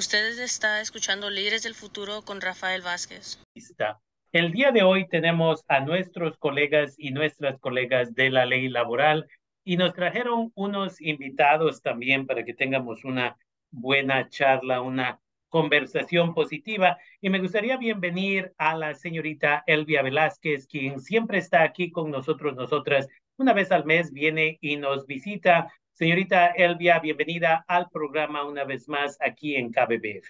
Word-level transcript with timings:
Ustedes 0.00 0.38
está 0.38 0.80
escuchando 0.80 1.28
Líderes 1.28 1.62
del 1.62 1.74
Futuro 1.74 2.22
con 2.22 2.40
Rafael 2.40 2.80
Vázquez. 2.80 3.38
El 4.32 4.50
día 4.50 4.72
de 4.72 4.82
hoy 4.82 5.06
tenemos 5.06 5.62
a 5.68 5.80
nuestros 5.80 6.38
colegas 6.38 6.94
y 6.96 7.10
nuestras 7.10 7.58
colegas 7.58 8.14
de 8.14 8.30
la 8.30 8.46
ley 8.46 8.70
laboral 8.70 9.28
y 9.62 9.76
nos 9.76 9.92
trajeron 9.92 10.52
unos 10.54 11.02
invitados 11.02 11.82
también 11.82 12.26
para 12.26 12.46
que 12.46 12.54
tengamos 12.54 13.04
una 13.04 13.36
buena 13.70 14.26
charla, 14.30 14.80
una 14.80 15.20
conversación 15.50 16.32
positiva. 16.32 16.96
Y 17.20 17.28
me 17.28 17.40
gustaría 17.40 17.76
bienvenir 17.76 18.54
a 18.56 18.74
la 18.78 18.94
señorita 18.94 19.64
Elvia 19.66 20.00
Velázquez, 20.00 20.66
quien 20.66 21.02
siempre 21.02 21.36
está 21.36 21.62
aquí 21.62 21.90
con 21.90 22.10
nosotros, 22.10 22.56
nosotras. 22.56 23.06
Una 23.36 23.52
vez 23.52 23.70
al 23.70 23.84
mes 23.84 24.14
viene 24.14 24.56
y 24.62 24.78
nos 24.78 25.06
visita 25.06 25.70
Señorita 26.00 26.46
Elvia, 26.56 26.98
bienvenida 26.98 27.62
al 27.68 27.90
programa 27.90 28.46
una 28.46 28.64
vez 28.64 28.88
más 28.88 29.18
aquí 29.20 29.56
en 29.56 29.70
KBB. 29.70 30.22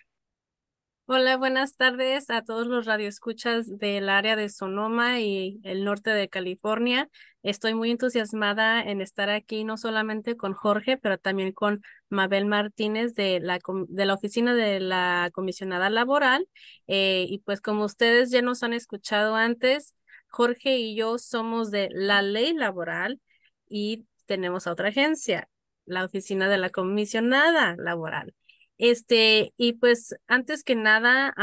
Hola, 1.06 1.36
buenas 1.36 1.76
tardes 1.76 2.28
a 2.28 2.42
todos 2.42 2.66
los 2.66 2.86
radioescuchas 2.86 3.78
del 3.78 4.08
área 4.08 4.34
de 4.34 4.48
Sonoma 4.48 5.20
y 5.20 5.60
el 5.62 5.84
norte 5.84 6.10
de 6.10 6.28
California. 6.28 7.08
Estoy 7.44 7.74
muy 7.74 7.92
entusiasmada 7.92 8.82
en 8.82 9.00
estar 9.00 9.30
aquí, 9.30 9.62
no 9.62 9.76
solamente 9.76 10.36
con 10.36 10.54
Jorge, 10.54 10.96
pero 10.96 11.18
también 11.18 11.52
con 11.52 11.82
Mabel 12.08 12.46
Martínez 12.46 13.14
de 13.14 13.38
la, 13.38 13.60
de 13.86 14.04
la 14.06 14.14
oficina 14.14 14.54
de 14.54 14.80
la 14.80 15.30
comisionada 15.32 15.88
laboral. 15.88 16.48
Eh, 16.88 17.26
y 17.28 17.38
pues 17.44 17.60
como 17.60 17.84
ustedes 17.84 18.32
ya 18.32 18.42
nos 18.42 18.64
han 18.64 18.72
escuchado 18.72 19.36
antes, 19.36 19.94
Jorge 20.30 20.78
y 20.78 20.96
yo 20.96 21.16
somos 21.18 21.70
de 21.70 21.90
la 21.92 22.22
ley 22.22 22.54
laboral 22.54 23.20
y 23.68 24.08
tenemos 24.30 24.68
a 24.68 24.72
otra 24.72 24.90
agencia, 24.90 25.49
la 25.90 26.04
oficina 26.04 26.48
de 26.48 26.58
la 26.58 26.70
comisionada 26.70 27.76
laboral. 27.78 28.34
Este, 28.78 29.52
y 29.56 29.74
pues 29.74 30.14
antes 30.26 30.64
que 30.64 30.74
nada, 30.74 31.34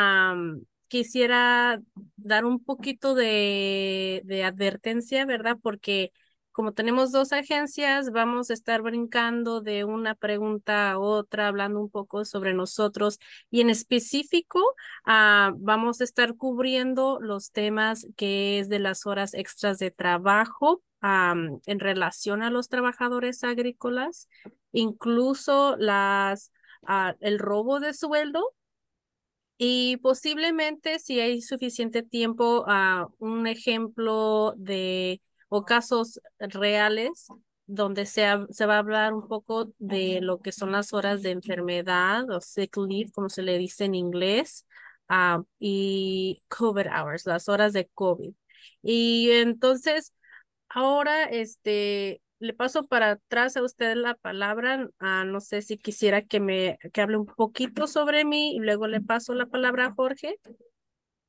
quisiera 0.88 1.81
dar 2.16 2.45
un 2.45 2.64
poquito 2.64 3.14
de, 3.14 4.22
de 4.26 4.44
advertencia, 4.44 5.26
¿verdad? 5.26 5.58
Porque 5.62 6.12
como 6.58 6.73
tenemos 6.73 7.12
dos 7.12 7.34
agencias, 7.34 8.09
vamos 8.12 8.50
a 8.50 8.56
estar 8.56 8.81
brincando 8.81 9.62
de 9.62 9.84
una 9.84 10.16
pregunta 10.16 10.89
a 10.89 10.98
otra, 10.98 11.48
hablando 11.48 11.80
un 11.80 11.92
poco 11.92 12.26
sobre 12.26 12.56
nosotros 12.56 13.20
y 13.52 13.61
en 13.61 13.70
específico 13.70 14.59
ah, 15.06 15.54
vamos 15.58 16.02
a 16.02 16.04
estar 16.04 16.36
cubriendo 16.36 17.20
los 17.22 17.52
temas 17.52 18.08
que 18.16 18.58
es 18.58 18.70
de 18.70 18.80
las 18.80 19.06
horas 19.06 19.36
extras 19.36 19.78
de 19.78 19.92
trabajo 19.92 20.82
en 21.02 21.80
relación 21.80 22.42
a 22.42 22.50
los 22.50 22.70
trabajadores 22.70 23.44
agrícolas, 23.44 24.28
incluso 24.72 25.76
las, 25.78 26.52
ah, 26.86 27.16
el 27.20 27.39
robo 27.39 27.80
de 27.80 27.94
sueldo 27.94 28.54
y 29.58 29.98
posiblemente 29.98 31.00
si 31.00 31.20
hay 31.20 31.42
suficiente 31.42 32.04
tiempo, 32.04 32.64
a 32.67 33.08
un 33.20 33.48
ejemplo 33.48 34.54
de 34.58 35.22
o 35.50 35.66
casos 35.66 36.20
reales 36.39 37.28
donde 37.66 38.06
se, 38.06 38.26
se 38.52 38.66
va 38.66 38.76
a 38.76 38.80
hablar 38.80 39.14
un 39.14 39.28
poco 39.28 39.73
de 39.78 40.20
lo 40.22 40.42
que 40.42 40.52
son 40.52 40.72
las 40.72 40.94
horas 40.94 41.22
de 41.22 41.32
enfermedad 41.32 42.30
o 42.30 42.39
sick 42.42 42.78
leave, 42.78 43.11
como 43.11 43.30
se 43.30 43.42
le 43.42 43.58
dice 43.58 43.86
en 43.86 43.95
inglés, 43.95 44.66
ah, 45.09 45.44
y 45.59 46.44
COVID 46.50 46.88
hours, 46.88 47.26
las 47.26 47.50
horas 47.50 47.73
de 47.73 47.88
COVID. 47.94 48.34
Y 48.84 49.32
entonces, 49.32 50.14
Ahora, 50.80 51.23
este, 51.23 52.22
le 52.38 52.53
paso 52.53 52.86
para 52.86 53.14
atrás 53.14 53.58
a 53.58 53.64
usted 53.64 53.95
la 53.95 54.14
palabra. 54.14 54.88
Ah, 55.00 55.23
no 55.25 55.42
sé 55.42 55.64
si 55.64 55.80
quisiera 55.80 56.22
que 56.22 56.39
me 56.39 56.78
que 56.94 57.02
hable 57.02 57.17
un 57.17 57.25
poquito 57.25 57.88
sobre 57.88 58.25
mí 58.25 58.56
y 58.56 58.59
luego 58.59 58.86
le 58.86 59.02
paso 59.02 59.33
la 59.33 59.48
palabra 59.48 59.88
a 59.88 59.94
Jorge. 59.95 60.36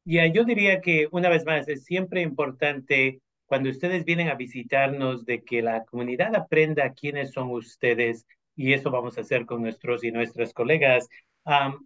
Ya, 0.05 0.27
yo 0.27 0.45
diría 0.45 0.83
que 0.83 1.09
una 1.13 1.31
vez 1.31 1.47
más 1.47 1.67
es 1.67 1.85
siempre 1.85 2.21
importante 2.21 3.23
cuando 3.47 3.71
ustedes 3.71 4.05
vienen 4.05 4.29
a 4.29 4.35
visitarnos 4.35 5.25
de 5.25 5.43
que 5.43 5.63
la 5.63 5.83
comunidad 5.87 6.37
aprenda 6.37 6.93
quiénes 6.93 7.33
son 7.33 7.51
ustedes 7.51 8.27
y 8.55 8.75
eso 8.75 8.91
vamos 8.91 9.17
a 9.17 9.23
hacer 9.23 9.47
con 9.47 9.63
nuestros 9.63 10.05
y 10.05 10.13
nuestras 10.13 10.53
colegas. 10.53 11.09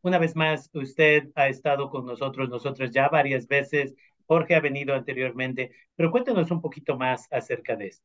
una 0.02 0.18
vez 0.18 0.34
más, 0.34 0.68
usted 0.72 1.28
ha 1.36 1.46
estado 1.46 1.90
con 1.90 2.06
nosotros, 2.06 2.48
nosotros 2.48 2.90
ya 2.90 3.08
varias 3.08 3.46
veces 3.46 3.94
Jorge 4.26 4.54
ha 4.54 4.60
venido 4.60 4.94
anteriormente, 4.94 5.72
pero 5.96 6.10
cuéntanos 6.10 6.50
un 6.50 6.60
poquito 6.60 6.96
más 6.96 7.26
acerca 7.30 7.76
de 7.76 7.88
esto. 7.88 8.04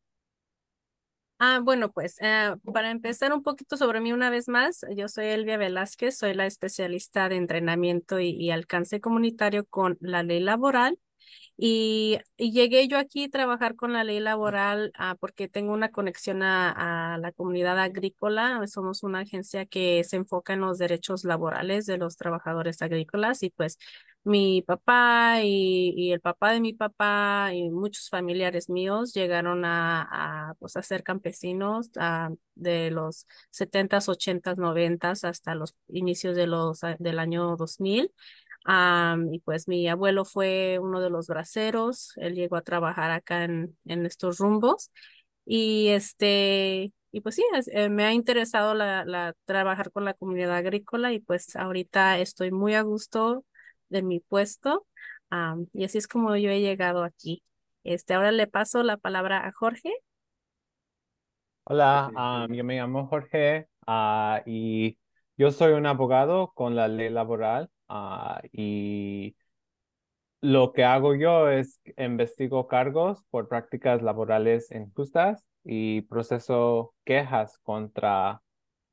Ah, 1.39 1.59
bueno, 1.63 1.91
pues 1.91 2.17
eh, 2.21 2.55
para 2.73 2.89
empezar 2.89 3.31
un 3.31 3.43
poquito 3.43 3.77
sobre 3.77 4.01
mí 4.01 4.11
una 4.11 4.31
vez 4.31 4.47
más, 4.47 4.83
yo 4.95 5.07
soy 5.07 5.27
Elvia 5.27 5.57
Velázquez, 5.57 6.17
soy 6.17 6.33
la 6.33 6.47
especialista 6.47 7.29
de 7.29 7.35
entrenamiento 7.35 8.19
y 8.19 8.49
alcance 8.49 8.99
comunitario 9.01 9.65
con 9.67 9.97
la 10.01 10.23
ley 10.23 10.39
laboral 10.39 10.97
y, 11.57 12.19
llegué 12.37 12.87
yo 12.87 12.99
aquí 12.99 13.25
a 13.25 13.29
trabajar 13.29 13.75
con 13.75 13.93
la 13.93 14.03
ley 14.03 14.19
laboral 14.19 14.91
ah, 14.97 15.15
porque 15.19 15.47
tengo 15.47 15.73
una 15.73 15.89
conexión 15.91 16.43
a, 16.43 17.17
la 17.19 17.31
comunidad 17.31 17.79
agrícola. 17.79 18.65
Somos 18.67 19.03
una 19.03 19.19
agencia 19.21 19.65
que 19.65 20.03
se 20.03 20.17
enfoca 20.17 20.53
en 20.53 20.61
los 20.61 20.77
derechos 20.77 21.23
laborales 21.23 21.85
de 21.87 21.97
los 21.97 22.15
trabajadores 22.17 22.81
agrícolas 22.81 23.41
y 23.43 23.49
pues 23.49 23.77
mi 24.23 24.61
papá 24.61 25.41
y, 25.43 26.11
el 26.11 26.21
papá 26.21 26.51
de 26.51 26.59
mi 26.59 26.73
papá 26.73 27.51
y 27.53 27.69
muchos 27.69 28.09
familiares 28.09 28.69
míos 28.69 29.13
llegaron 29.13 29.63
a, 29.65 30.53
pues, 30.59 30.75
a 30.77 30.83
ser 30.83 31.03
campesinos 31.03 31.89
ah, 31.97 32.29
de 32.55 32.91
los 32.91 33.25
70s, 33.51 34.09
80s, 34.09 34.57
90s 34.57 35.23
hasta 35.23 35.55
los 35.55 35.75
inicios 35.87 36.35
de 36.35 36.47
los, 36.47 36.81
del 36.99 37.19
año 37.19 37.55
2000 37.57 38.11
y 39.31 39.39
pues 39.39 39.67
mi 39.67 39.87
abuelo 39.87 40.25
fue 40.25 40.79
uno 40.81 41.01
de 41.01 41.09
los 41.09 41.27
braceros, 41.27 42.13
él 42.17 42.35
llegó 42.35 42.57
a 42.57 42.61
trabajar 42.61 43.11
acá 43.11 43.43
en, 43.45 43.77
en 43.85 44.05
estos 44.05 44.39
rumbos 44.39 44.91
y 45.45 45.87
este, 45.89 46.93
y 47.11 47.21
pues 47.21 47.35
sí, 47.35 47.43
eh, 47.71 47.89
me 47.89 48.03
ha 48.05 48.13
interesado 48.13 48.73
la, 48.73 49.05
la, 49.05 49.33
trabajar 49.45 49.91
con 49.91 50.05
la 50.05 50.13
comunidad 50.13 50.55
agrícola 50.57 51.13
y 51.13 51.19
pues 51.19 51.55
ahorita 51.55 52.19
estoy 52.19 52.51
muy 52.51 52.75
a 52.75 52.81
gusto 52.81 53.45
de 53.89 54.03
mi 54.03 54.19
puesto 54.19 54.85
y 55.73 55.85
así 55.85 55.97
es 55.97 56.07
como 56.07 56.35
yo 56.35 56.49
he 56.49 56.61
llegado 56.61 57.03
aquí. 57.03 57.43
Este, 57.83 58.13
ahora 58.13 58.31
le 58.31 58.47
paso 58.47 58.83
la 58.83 58.97
palabra 58.97 59.45
a 59.47 59.51
Jorge. 59.51 59.91
Hola, 61.65 62.47
yo 62.49 62.63
me 62.63 62.75
llamo 62.77 63.07
Jorge 63.07 63.67
ah, 63.87 64.41
y 64.45 64.97
yo 65.37 65.51
soy 65.51 65.73
un 65.73 65.85
abogado 65.85 66.51
con 66.55 66.75
la 66.75 66.87
ley 66.87 67.09
laboral 67.09 67.69
Ah, 67.89 68.41
y 68.51 69.35
lo 70.41 70.71
que 70.73 70.83
hago 70.83 71.15
yo 71.15 71.49
es 71.49 71.79
investigo 71.97 72.67
cargos 72.67 73.23
por 73.29 73.47
prácticas 73.47 74.01
laborales 74.01 74.71
injustas 74.71 75.43
y 75.63 76.01
proceso 76.03 76.93
quejas 77.05 77.57
contra 77.63 78.41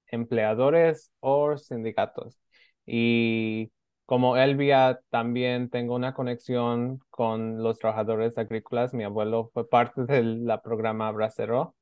empleadores 0.09 1.13
o 1.21 1.57
sindicatos. 1.59 2.39
Y 2.87 3.73
como 4.07 4.37
Elvia, 4.37 5.01
también 5.11 5.71
tengo 5.71 5.95
una 5.97 6.15
conexión 6.15 7.01
con 7.11 7.63
los 7.63 7.79
trabajadores 7.79 8.39
agrícolas. 8.39 8.95
Mi 8.95 9.05
abuelo 9.05 9.51
fue 9.55 9.69
parte 9.69 10.05
del 10.07 10.49
programa 10.65 11.11
Bracero. 11.13 11.75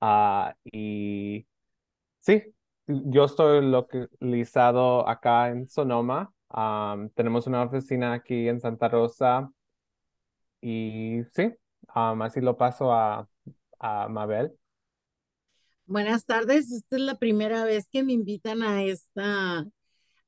Ah, 0.00 0.54
y 0.64 1.46
sí, 2.20 2.42
yo 2.86 3.24
estoy 3.26 3.62
localizado 3.66 5.08
acá 5.08 5.48
en 5.50 5.68
Sonoma 5.68 6.32
tenemos 7.14 7.46
una 7.46 7.62
oficina 7.62 8.14
aquí 8.14 8.48
en 8.48 8.60
Santa 8.60 8.88
Rosa 8.88 9.50
y 10.60 11.22
sí, 11.34 11.52
así 11.88 12.40
lo 12.40 12.56
paso 12.56 12.92
a, 12.92 13.28
a 13.78 14.08
Mabel. 14.08 14.52
Buenas 15.86 16.26
tardes, 16.26 16.70
esta 16.70 16.96
es 16.96 17.02
la 17.02 17.18
primera 17.18 17.64
vez 17.64 17.88
que 17.90 18.02
me 18.02 18.12
invitan 18.12 18.62
a 18.62 18.84
esta, 18.84 19.66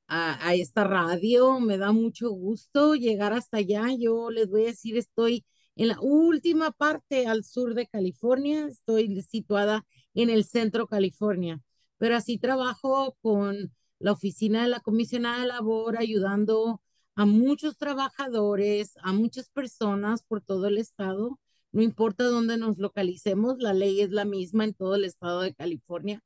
a, 0.07 0.47
a, 0.47 0.53
esta 0.55 0.83
radio. 0.83 1.59
Me 1.59 1.77
da 1.77 1.91
mucho 1.91 2.31
gusto 2.31 2.95
llegar 2.95 3.33
hasta 3.33 3.57
allá. 3.57 3.85
Yo 3.97 4.31
les 4.31 4.49
voy 4.49 4.63
a 4.63 4.67
decir, 4.67 4.97
estoy 4.97 5.45
en 5.75 5.89
la 5.89 5.99
última 6.01 6.71
parte 6.71 7.27
al 7.27 7.43
sur 7.43 7.75
de 7.75 7.87
California. 7.87 8.67
Estoy 8.67 9.21
situada 9.21 9.85
en 10.15 10.31
el 10.31 10.45
centro 10.45 10.87
California, 10.87 11.61
pero 11.97 12.15
así 12.15 12.39
trabajo 12.39 13.15
con 13.21 13.71
la 14.01 14.11
oficina 14.13 14.63
de 14.63 14.69
la 14.69 14.79
comisionada 14.79 15.41
de 15.41 15.47
labor 15.47 15.97
ayudando 15.97 16.81
a 17.15 17.25
muchos 17.25 17.77
trabajadores, 17.77 18.93
a 19.03 19.13
muchas 19.13 19.49
personas 19.49 20.23
por 20.23 20.41
todo 20.41 20.67
el 20.67 20.77
estado. 20.77 21.39
No 21.71 21.81
importa 21.81 22.25
dónde 22.25 22.57
nos 22.57 22.77
localicemos, 22.79 23.59
la 23.59 23.73
ley 23.73 24.01
es 24.01 24.11
la 24.11 24.25
misma 24.25 24.65
en 24.65 24.73
todo 24.73 24.95
el 24.95 25.05
estado 25.05 25.41
de 25.41 25.53
California. 25.53 26.21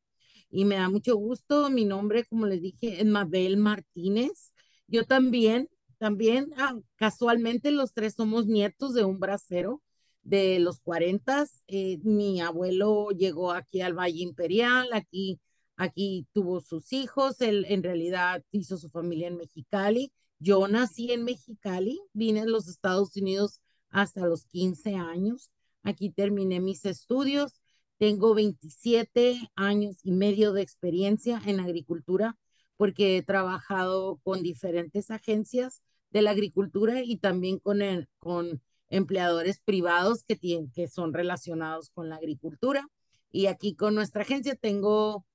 Y 0.50 0.66
me 0.66 0.76
da 0.76 0.90
mucho 0.90 1.16
gusto. 1.18 1.70
Mi 1.70 1.86
nombre, 1.86 2.26
como 2.26 2.46
les 2.48 2.62
dije, 2.62 3.02
es 3.02 3.06
Mabel 3.06 3.58
Martínez. 3.58 4.54
Yo 4.88 5.06
también, 5.06 5.70
también, 5.98 6.54
ah, 6.58 6.76
casualmente 6.96 7.72
los 7.72 7.94
tres 7.94 8.14
somos 8.16 8.48
nietos 8.48 8.94
de 8.94 9.04
un 9.04 9.20
bracero 9.20 9.82
de 10.24 10.60
los 10.60 10.80
40. 10.80 11.46
Eh, 11.68 12.00
mi 12.04 12.42
abuelo 12.42 13.10
llegó 13.12 13.52
aquí 13.52 13.82
al 13.82 13.94
Valle 13.94 14.22
Imperial, 14.22 14.90
aquí 14.94 15.40
Aquí 15.78 16.28
tuvo 16.34 16.62
sus 16.62 16.94
hijos, 16.94 17.42
él 17.42 17.66
en 17.68 17.84
realidad 17.84 18.44
hizo 18.52 18.78
su 18.78 18.90
familia 18.90 19.28
en 19.28 19.38
Mexicali. 19.38 20.12
Yo 20.40 20.68
nací 20.68 21.12
en 21.12 21.24
Mexicali, 21.24 22.02
vine 22.14 22.42
a 22.42 22.46
los 22.46 22.68
Estados 22.68 23.16
Unidos 23.16 23.62
hasta 23.90 24.26
los 24.26 24.46
15 24.46 24.96
años. 24.96 25.52
Aquí 25.84 26.10
terminé 26.12 26.60
mis 26.60 26.86
estudios. 26.86 27.62
Tengo 27.98 28.34
27 28.34 29.50
años 29.56 29.98
y 30.04 30.12
medio 30.12 30.54
de 30.54 30.62
experiencia 30.62 31.42
en 31.46 31.60
agricultura 31.60 32.38
porque 32.78 33.18
he 33.18 33.24
trabajado 33.24 34.20
con 34.24 34.44
diferentes 34.44 35.12
agencias 35.12 35.82
de 36.12 36.22
la 36.22 36.32
agricultura 36.32 37.02
y 37.04 37.18
también 37.18 37.60
con, 37.60 37.80
con 38.20 38.62
empleadores 38.90 39.62
privados 39.64 40.24
que, 40.24 40.36
tienen, 40.36 40.72
que 40.72 40.88
son 40.88 41.14
relacionados 41.14 41.90
con 41.90 42.10
la 42.10 42.18
agricultura. 42.18 42.88
Y 43.32 43.48
aquí 43.48 43.76
con 43.76 43.96
nuestra 43.96 44.24
agencia 44.24 44.56
tengo 44.56 45.26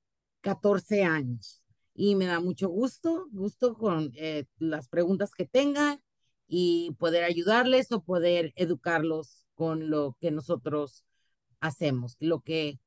14 0.41 1.05
años 1.05 1.65
y 1.95 2.15
me 2.15 2.27
da 2.27 2.41
mucho 2.41 2.69
gusto, 2.69 3.27
gusto 3.31 3.75
con 3.75 4.13
eh, 4.17 4.45
las 4.59 4.89
preguntas 4.89 5.33
que 5.33 5.47
tengan 5.47 6.01
y 6.47 6.97
poder 6.99 7.25
ayudarles 7.25 7.93
o 7.93 8.03
poder 8.03 8.53
educarlos 8.57 9.45
con 9.55 9.91
lo 9.91 10.17
que 10.21 10.31
nosotros 10.31 11.05
hacemos, 11.61 12.17
lo 12.19 12.41
que 12.41 12.79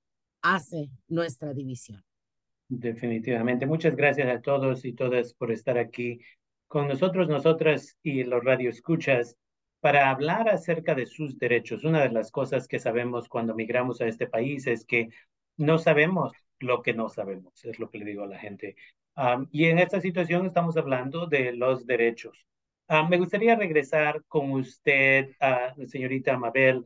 hace 0.41 0.89
nuestra 1.07 1.53
división. 1.53 2.03
Definitivamente. 2.67 3.65
Muchas 3.65 3.95
gracias 3.95 4.27
a 4.27 4.41
todos 4.41 4.83
y 4.85 4.94
todas 4.94 5.33
por 5.33 5.51
estar 5.51 5.77
aquí 5.77 6.19
con 6.67 6.88
nosotros, 6.88 7.29
nosotras 7.29 7.97
y 8.01 8.23
los 8.23 8.44
radioescuchas 8.44 9.38
para 9.79 10.09
hablar 10.09 10.50
acerca 10.50 10.95
de 10.95 11.05
sus 11.05 11.38
derechos. 11.38 11.83
Una 11.83 12.01
de 12.01 12.09
las 12.09 12.31
cosas 12.31 12.67
que 12.67 12.79
sabemos 12.79 13.29
cuando 13.29 13.53
migramos 13.53 14.01
a 14.01 14.07
este 14.07 14.27
país 14.27 14.65
es 14.65 14.85
que 14.85 15.09
no 15.57 15.77
sabemos 15.77 16.31
lo 16.63 16.81
que 16.81 16.94
no 16.94 17.10
sabemos, 17.10 17.63
es 17.65 17.80
lo 17.80 17.89
que 17.89 18.00
le 18.00 18.06
digo 18.06 18.24
a 18.24 18.27
la 18.27 18.39
gente. 18.39 18.75
y 19.51 19.65
en 19.65 19.80
esta 19.80 20.01
situación 20.01 20.45
estamos 20.45 20.77
hablando 20.77 21.27
de 21.27 21.54
los 21.54 21.86
derechos. 21.86 22.45
me 23.10 23.18
gustaría 23.18 23.56
regresar 23.56 24.24
con 24.27 24.51
usted, 24.51 25.36
señorita 25.88 26.38
Mabel. 26.38 26.86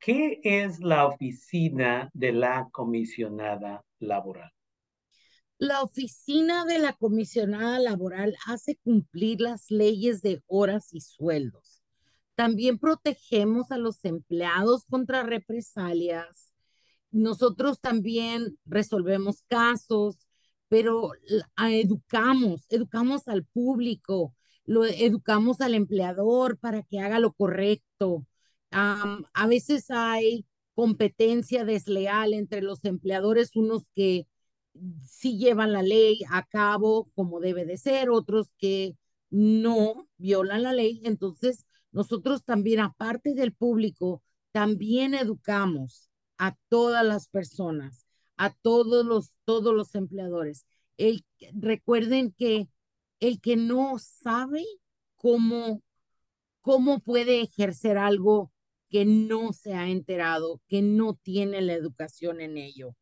¿Qué 0.00 0.40
es 0.42 0.80
la 0.80 1.06
oficina 1.06 2.10
de 2.14 2.32
la 2.32 2.68
comisionada 2.72 3.84
laboral? 3.98 4.50
La 5.58 5.82
oficina 5.82 6.64
de 6.64 6.78
la 6.78 6.92
comisionada 6.92 7.80
laboral 7.80 8.36
hace 8.46 8.76
cumplir 8.76 9.40
las 9.40 9.72
leyes 9.72 10.22
de 10.22 10.40
horas 10.46 10.94
y 10.94 11.00
sueldos. 11.00 11.82
También 12.36 12.78
protegemos 12.78 13.72
a 13.72 13.76
los 13.78 14.04
empleados 14.04 14.84
contra 14.84 15.24
represalias. 15.24 16.47
Nosotros 17.10 17.80
también 17.80 18.58
resolvemos 18.66 19.42
casos, 19.48 20.16
pero 20.68 21.12
educamos, 21.56 22.66
educamos 22.68 23.28
al 23.28 23.44
público, 23.44 24.34
lo 24.64 24.84
educamos 24.84 25.60
al 25.60 25.74
empleador 25.74 26.58
para 26.58 26.82
que 26.82 27.00
haga 27.00 27.18
lo 27.20 27.32
correcto. 27.32 28.26
a 28.70 29.46
veces 29.48 29.90
hay 29.90 30.46
competencia 30.74 31.64
desleal 31.64 32.34
entre 32.34 32.62
los 32.62 32.84
empleadores, 32.84 33.56
unos 33.56 33.84
que 33.94 34.26
sí 35.04 35.38
llevan 35.38 35.72
la 35.72 35.82
ley 35.82 36.20
a 36.30 36.44
cabo 36.46 37.10
como 37.14 37.40
debe 37.40 37.64
de 37.64 37.78
ser, 37.78 38.10
otros 38.10 38.52
que 38.58 38.96
no 39.30 40.08
violan 40.18 40.62
la 40.62 40.72
ley. 40.72 41.00
Entonces, 41.04 41.66
nosotros 41.92 42.44
también, 42.44 42.80
aparte 42.80 43.34
del 43.34 43.52
público, 43.54 44.22
también 44.52 45.14
educamos 45.14 46.07
a 46.38 46.56
todas 46.68 47.04
las 47.04 47.28
personas, 47.28 48.06
a 48.36 48.54
todos 48.54 49.04
los, 49.04 49.32
todos 49.44 49.74
los 49.74 49.94
empleadores. 49.94 50.66
El, 50.96 51.24
recuerden 51.52 52.32
que 52.32 52.68
el 53.20 53.40
que 53.40 53.56
no 53.56 53.98
sabe 53.98 54.64
cómo, 55.16 55.82
cómo 56.60 57.00
puede 57.00 57.42
ejercer 57.42 57.98
algo 57.98 58.52
que 58.90 59.04
no 59.04 59.52
se 59.52 59.74
ha 59.74 59.88
enterado, 59.88 60.62
que 60.68 60.82
no 60.82 61.14
tiene 61.14 61.60
la 61.60 61.74
educación 61.74 62.40
en 62.40 62.56
ello. 62.56 62.96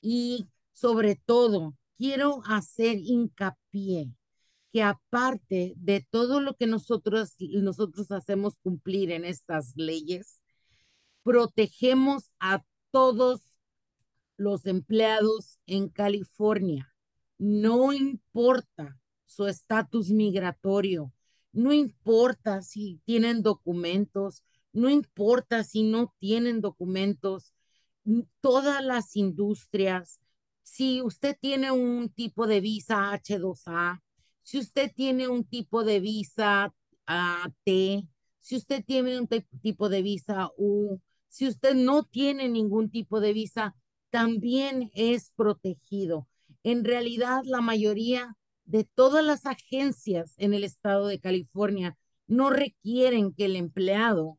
Y 0.00 0.48
sobre 0.72 1.16
todo, 1.16 1.76
quiero 1.96 2.42
hacer 2.46 2.98
hincapié 2.98 4.12
que 4.72 4.82
aparte 4.82 5.74
de 5.76 6.06
todo 6.10 6.40
lo 6.40 6.54
que 6.54 6.66
nosotros, 6.66 7.34
nosotros 7.38 8.10
hacemos 8.10 8.56
cumplir 8.58 9.10
en 9.10 9.24
estas 9.24 9.76
leyes, 9.76 10.40
protegemos 11.22 12.32
a 12.40 12.62
todos 12.90 13.40
los 14.36 14.66
empleados 14.66 15.58
en 15.66 15.88
California. 15.88 16.94
No 17.38 17.92
importa 17.92 18.98
su 19.26 19.46
estatus 19.46 20.10
migratorio, 20.10 21.12
no 21.52 21.72
importa 21.72 22.62
si 22.62 23.00
tienen 23.04 23.42
documentos, 23.42 24.42
no 24.72 24.88
importa 24.90 25.64
si 25.64 25.82
no 25.82 26.14
tienen 26.18 26.60
documentos, 26.60 27.52
todas 28.40 28.82
las 28.84 29.16
industrias, 29.16 30.20
si 30.62 31.02
usted 31.02 31.36
tiene 31.40 31.70
un 31.72 32.10
tipo 32.10 32.46
de 32.46 32.60
visa 32.60 33.12
H2A, 33.12 34.02
si 34.42 34.58
usted 34.58 34.92
tiene 34.94 35.28
un 35.28 35.44
tipo 35.44 35.84
de 35.84 36.00
visa 36.00 36.74
T, 37.64 38.08
si 38.40 38.56
usted 38.56 38.84
tiene 38.84 39.18
un 39.18 39.28
tipo 39.62 39.88
de 39.88 40.02
visa 40.02 40.50
U, 40.56 41.00
si 41.28 41.46
usted 41.46 41.74
no 41.74 42.04
tiene 42.04 42.48
ningún 42.48 42.90
tipo 42.90 43.20
de 43.20 43.32
visa, 43.32 43.74
también 44.10 44.90
es 44.94 45.32
protegido. 45.36 46.26
En 46.62 46.84
realidad, 46.84 47.42
la 47.44 47.60
mayoría 47.60 48.36
de 48.64 48.84
todas 48.84 49.24
las 49.24 49.46
agencias 49.46 50.34
en 50.38 50.54
el 50.54 50.64
estado 50.64 51.06
de 51.06 51.20
California 51.20 51.96
no 52.26 52.50
requieren 52.50 53.32
que 53.32 53.46
el 53.46 53.56
empleado 53.56 54.38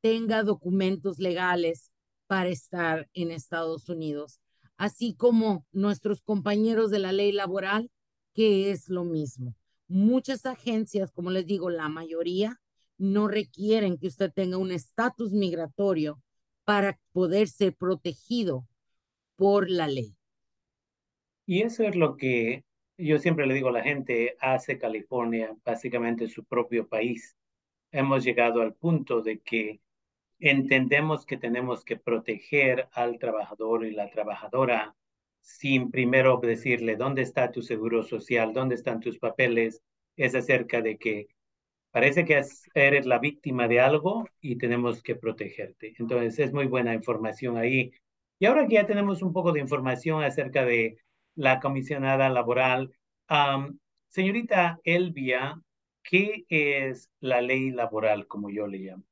tenga 0.00 0.42
documentos 0.42 1.18
legales 1.18 1.90
para 2.26 2.48
estar 2.48 3.08
en 3.14 3.30
Estados 3.30 3.88
Unidos 3.88 4.40
así 4.76 5.14
como 5.14 5.64
nuestros 5.72 6.22
compañeros 6.22 6.90
de 6.90 6.98
la 6.98 7.12
ley 7.12 7.32
laboral, 7.32 7.90
que 8.34 8.70
es 8.70 8.88
lo 8.88 9.04
mismo. 9.04 9.54
Muchas 9.88 10.46
agencias, 10.46 11.12
como 11.12 11.30
les 11.30 11.46
digo, 11.46 11.70
la 11.70 11.88
mayoría 11.88 12.60
no 12.98 13.28
requieren 13.28 13.98
que 13.98 14.08
usted 14.08 14.32
tenga 14.32 14.56
un 14.56 14.72
estatus 14.72 15.32
migratorio 15.32 16.20
para 16.66 16.98
poder 17.12 17.48
ser 17.48 17.74
protegido 17.74 18.66
por 19.36 19.70
la 19.70 19.86
ley. 19.86 20.14
Y 21.46 21.62
eso 21.62 21.84
es 21.84 21.94
lo 21.94 22.16
que 22.16 22.64
yo 22.98 23.18
siempre 23.18 23.46
le 23.46 23.54
digo 23.54 23.68
a 23.68 23.72
la 23.72 23.82
gente, 23.82 24.36
hace 24.40 24.76
California 24.76 25.54
básicamente 25.64 26.28
su 26.28 26.44
propio 26.44 26.88
país. 26.88 27.36
Hemos 27.92 28.24
llegado 28.24 28.62
al 28.62 28.74
punto 28.74 29.22
de 29.22 29.38
que 29.38 29.80
entendemos 30.40 31.24
que 31.24 31.36
tenemos 31.36 31.84
que 31.84 31.96
proteger 31.96 32.88
al 32.92 33.18
trabajador 33.18 33.86
y 33.86 33.92
la 33.92 34.10
trabajadora 34.10 34.96
sin 35.40 35.92
primero 35.92 36.40
decirle 36.42 36.96
dónde 36.96 37.22
está 37.22 37.52
tu 37.52 37.62
seguro 37.62 38.02
social, 38.02 38.52
dónde 38.52 38.74
están 38.74 38.98
tus 38.98 39.18
papeles, 39.20 39.82
es 40.16 40.34
acerca 40.34 40.82
de 40.82 40.98
que 40.98 41.28
parece 41.96 42.26
que 42.26 42.44
eres 42.74 43.06
la 43.06 43.18
víctima 43.18 43.68
de 43.68 43.80
algo 43.80 44.28
y 44.42 44.58
tenemos 44.58 45.02
que 45.02 45.16
protegerte. 45.16 45.94
Entonces 45.98 46.38
es 46.38 46.52
muy 46.52 46.66
buena 46.66 46.92
información 46.92 47.56
ahí. 47.56 47.90
Y 48.38 48.44
ahora 48.44 48.66
que 48.66 48.74
ya 48.74 48.84
tenemos 48.84 49.22
un 49.22 49.32
poco 49.32 49.50
de 49.50 49.60
información 49.60 50.22
acerca 50.22 50.66
de 50.66 50.98
la 51.36 51.58
comisionada 51.58 52.28
laboral, 52.28 52.92
señorita 54.10 54.78
Elvia, 54.84 55.58
¿qué 56.02 56.44
es 56.50 57.08
la 57.20 57.40
ley 57.40 57.70
laboral, 57.70 58.26
como 58.26 58.50
yo 58.50 58.66
le 58.66 58.76
llamo? 58.76 59.04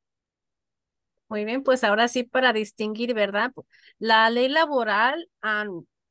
Muy 1.30 1.46
bien, 1.46 1.62
pues 1.62 1.84
ahora 1.84 2.06
sí 2.08 2.24
para 2.24 2.52
distinguir, 2.52 3.14
¿verdad? 3.14 3.50
La 3.98 4.28
ley 4.28 4.50
laboral, 4.50 5.30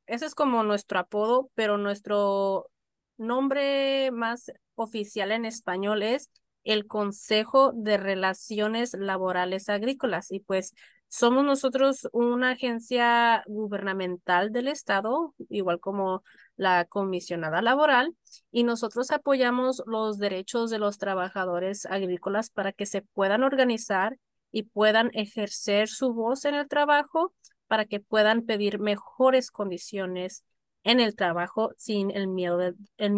ese 0.06 0.26
es 0.26 0.34
como 0.34 0.64
nuestro 0.64 0.98
apodo, 0.98 1.52
pero 1.54 1.78
nuestro 1.78 2.68
nombre 3.16 4.10
más 4.10 4.50
oficial 4.74 5.30
en 5.30 5.44
español 5.44 6.02
es 6.02 6.32
el 6.64 6.86
Consejo 6.86 7.72
de 7.74 7.96
Relaciones 7.96 8.94
Laborales 8.94 9.68
Agrícolas 9.68 10.32
y 10.32 10.40
pues 10.40 10.74
somos 11.08 11.44
nosotros 11.44 12.08
una 12.12 12.50
agencia 12.50 13.44
gubernamental 13.46 14.50
del 14.50 14.66
Estado, 14.66 15.32
igual 15.48 15.78
como 15.78 16.24
la 16.56 16.84
comisionada 16.86 17.62
laboral, 17.62 18.16
y 18.50 18.64
nosotros 18.64 19.12
apoyamos 19.12 19.82
los 19.86 20.18
derechos 20.18 20.70
de 20.70 20.80
los 20.80 20.98
trabajadores 20.98 21.86
agrícolas 21.86 22.50
para 22.50 22.72
que 22.72 22.86
se 22.86 23.02
puedan 23.02 23.44
organizar 23.44 24.18
y 24.50 24.64
puedan 24.64 25.10
ejercer 25.14 25.88
su 25.88 26.14
voz 26.14 26.44
en 26.46 26.54
el 26.54 26.68
trabajo 26.68 27.32
para 27.68 27.84
que 27.84 28.00
puedan 28.00 28.42
pedir 28.42 28.78
mejores 28.78 29.50
condiciones 29.50 30.44
en 30.84 31.00
el 31.00 31.16
trabajo 31.16 31.72
sin 31.76 32.10
el 32.10 32.28
miedo 32.28 32.58
de, 32.58 32.74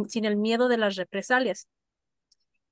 sin 0.09 0.25
el 0.25 0.37
miedo 0.37 0.69
de 0.69 0.79
las 0.79 0.97
represalias. 0.97 1.67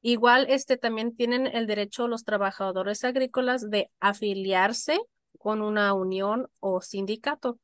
Igual 0.06 0.44
este 0.50 0.76
también 0.76 1.16
tienen 1.16 1.46
el 1.46 1.66
derecho 1.66 2.08
los 2.08 2.24
trabajadores 2.24 3.04
agrícolas 3.04 3.70
de 3.70 3.90
afiliarse 4.00 5.00
con 5.38 5.62
una 5.62 5.94
unión 5.94 6.46
o 6.60 6.82
sindicato. 6.82 7.58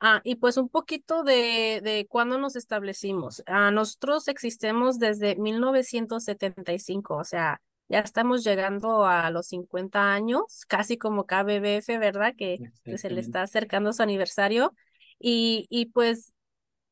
Ah, 0.00 0.20
y 0.24 0.34
pues 0.34 0.56
un 0.56 0.68
poquito 0.68 1.22
de, 1.22 1.80
de 1.84 2.08
cuándo 2.08 2.36
nos 2.36 2.56
establecimos. 2.56 3.44
Ah, 3.46 3.70
nosotros 3.70 4.26
existimos 4.26 4.98
desde 4.98 5.36
1975, 5.36 7.14
o 7.14 7.22
sea, 7.22 7.60
ya 7.88 8.00
estamos 8.00 8.42
llegando 8.42 9.06
a 9.06 9.30
los 9.30 9.46
50 9.46 10.12
años, 10.12 10.64
casi 10.66 10.98
como 10.98 11.26
KBBF, 11.26 11.96
¿verdad? 11.98 12.34
Que, 12.36 12.58
que 12.82 12.98
se 12.98 13.08
le 13.08 13.20
está 13.20 13.42
acercando 13.42 13.92
su 13.92 14.02
aniversario. 14.02 14.74
Y, 15.20 15.68
y 15.70 15.86
pues 15.86 16.32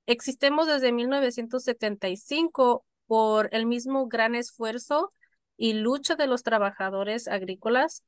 existimos 0.07 0.69
desde 0.69 0.93
1975 0.93 2.86
por 3.07 3.49
el 3.53 3.67
mismo 3.67 4.07
gran 4.09 4.35
esfuerzo 4.35 5.13
y 5.57 5.75
lucha 5.75 6.17
de 6.17 6.27
los 6.27 6.43
trabajadores 6.43 7.29
agrícolas 7.29 8.05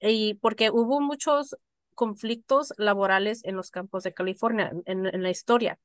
y 0.00 0.34
porque 0.34 0.70
hubo 0.70 1.00
muchos 1.00 1.56
conflictos 1.94 2.72
laborales 2.78 3.44
en 3.44 3.56
los 3.56 3.70
campos 3.70 4.02
de 4.04 4.14
California 4.14 4.72
en, 4.86 5.06
en 5.06 5.22
la 5.22 5.30
historia, 5.30 5.78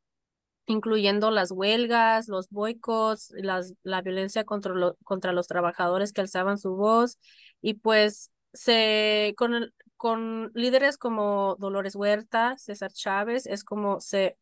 incluyendo 0.67 1.31
las 1.31 1.51
huelgas, 1.51 2.27
los 2.27 2.49
boicots, 2.49 3.31
las, 3.35 3.73
la 3.83 4.01
violencia 4.01 4.45
contra, 4.45 4.73
lo, 4.73 4.95
contra 5.03 5.33
los 5.33 5.47
trabajadores 5.47 6.13
que 6.13 6.21
alzaban 6.21 6.57
su 6.57 6.75
voz 6.75 7.19
y 7.61 7.75
pues 7.75 8.31
se 8.53 9.33
con, 9.37 9.73
con 9.97 10.51
líderes 10.55 10.97
como 10.97 11.55
Dolores 11.59 11.95
Huerta, 11.95 12.55
César 12.57 12.91
Chávez, 12.93 13.45
es 13.45 13.63
como 13.63 13.99
se 13.99 14.37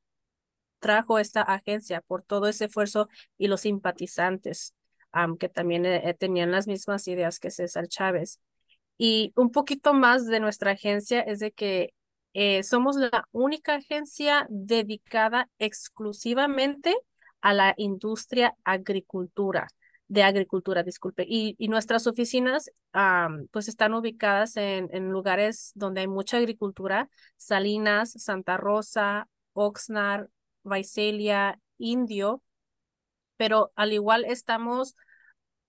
trajo 0.83 1.17
esta 1.17 1.41
agencia 1.41 2.01
por 2.01 2.23
todo 2.23 2.47
ese 2.47 2.65
esfuerzo 2.65 3.07
y 3.37 3.47
los 3.47 3.61
simpatizantes 3.61 4.75
um, 5.13 5.37
que 5.37 5.47
también 5.47 5.85
eh, 5.85 6.13
tenían 6.19 6.51
las 6.51 6.67
mismas 6.67 7.07
ideas 7.07 7.39
que 7.39 7.51
César 7.51 7.87
Chávez. 7.87 8.41
Y 8.97 9.31
un 9.37 9.49
poquito 9.49 9.93
más 9.93 10.27
de 10.27 10.41
nuestra 10.41 10.71
agencia 10.71 11.21
es 11.21 11.39
de 11.39 11.51
que 11.51 11.93
eh, 12.33 12.63
somos 12.63 12.97
la 12.97 13.27
única 13.31 13.75
agencia 13.75 14.45
dedicada 14.49 15.49
exclusivamente 15.57 16.93
a 17.39 17.53
la 17.53 17.73
industria 17.77 18.55
agricultura, 18.65 19.67
de 20.09 20.23
agricultura, 20.23 20.83
disculpe. 20.83 21.25
Y, 21.25 21.55
y 21.57 21.69
nuestras 21.69 22.07
oficinas 22.07 22.69
pues 23.51 23.69
están 23.69 23.93
ubicadas 23.93 24.57
en, 24.57 24.89
en 24.91 25.11
lugares 25.11 25.71
donde 25.75 26.01
hay 26.01 26.07
mucha 26.07 26.37
agricultura, 26.37 27.09
Salinas, 27.37 28.11
Santa 28.17 28.57
Rosa, 28.57 29.27
Oxnard, 29.53 30.27
Vaiselia, 30.63 31.59
Indio, 31.77 32.41
pero 33.37 33.71
al 33.75 33.93
igual 33.93 34.25
estamos 34.25 34.95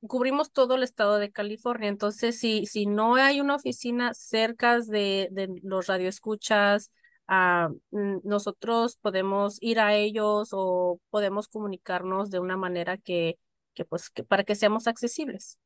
cubrimos 0.07 0.53
todo 0.53 0.75
el 0.75 0.83
estado 0.83 1.19
de 1.19 1.33
California. 1.33 1.89
Entonces, 1.89 2.39
si, 2.39 2.67
si 2.67 2.87
no 2.87 3.17
hay 3.17 3.41
una 3.41 3.57
oficina 3.57 4.15
cerca 4.15 4.81
de, 4.81 5.29
de 5.31 5.49
los 5.63 5.87
radioescuchas, 5.87 6.93
uh, 7.29 7.75
nosotros 8.23 8.97
podemos 9.01 9.59
ir 9.61 9.81
a 9.81 9.95
ellos 9.95 10.51
o 10.53 11.01
podemos 11.11 11.49
comunicarnos 11.49 12.31
de 12.31 12.39
una 12.41 12.57
manera 12.57 12.99
que, 12.99 13.39
que 13.75 13.85
pues, 13.85 14.11
que, 14.11 14.25
para 14.25 14.45
que 14.45 14.55
seamos 14.55 14.87
accesibles. 14.87 15.59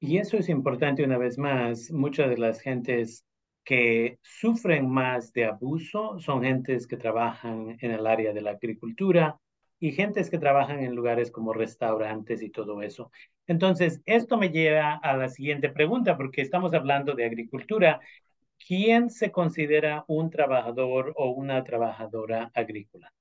Y 0.00 0.18
eso 0.18 0.36
es 0.36 0.48
importante 0.48 1.04
una 1.04 1.18
vez 1.18 1.38
más. 1.38 1.92
Muchas 1.92 2.28
de 2.28 2.36
las 2.38 2.60
gentes 2.60 3.24
que 3.64 4.18
sufren 4.22 4.88
más 4.90 5.32
de 5.32 5.46
abuso 5.46 6.18
son 6.18 6.42
gentes 6.42 6.86
que 6.86 6.96
trabajan 6.96 7.76
en 7.80 7.90
el 7.92 8.06
área 8.06 8.32
de 8.32 8.40
la 8.42 8.52
agricultura, 8.52 9.38
y 9.82 9.90
gentes 9.90 10.30
que 10.30 10.38
trabajan 10.38 10.78
en 10.78 10.94
lugares 10.94 11.32
como 11.32 11.52
restaurantes 11.52 12.40
y 12.40 12.50
todo 12.50 12.82
eso. 12.82 13.10
Entonces, 13.48 14.00
esto 14.06 14.36
me 14.36 14.50
lleva 14.50 14.94
a 15.02 15.16
la 15.16 15.28
siguiente 15.28 15.70
pregunta, 15.70 16.16
porque 16.16 16.40
estamos 16.40 16.72
hablando 16.72 17.14
de 17.14 17.24
agricultura. 17.24 17.98
¿Quién 18.64 19.10
se 19.10 19.32
considera 19.32 20.04
un 20.06 20.30
trabajador 20.30 21.12
o 21.16 21.30
una 21.30 21.64
trabajadora 21.64 22.52
agrícola? 22.54 23.12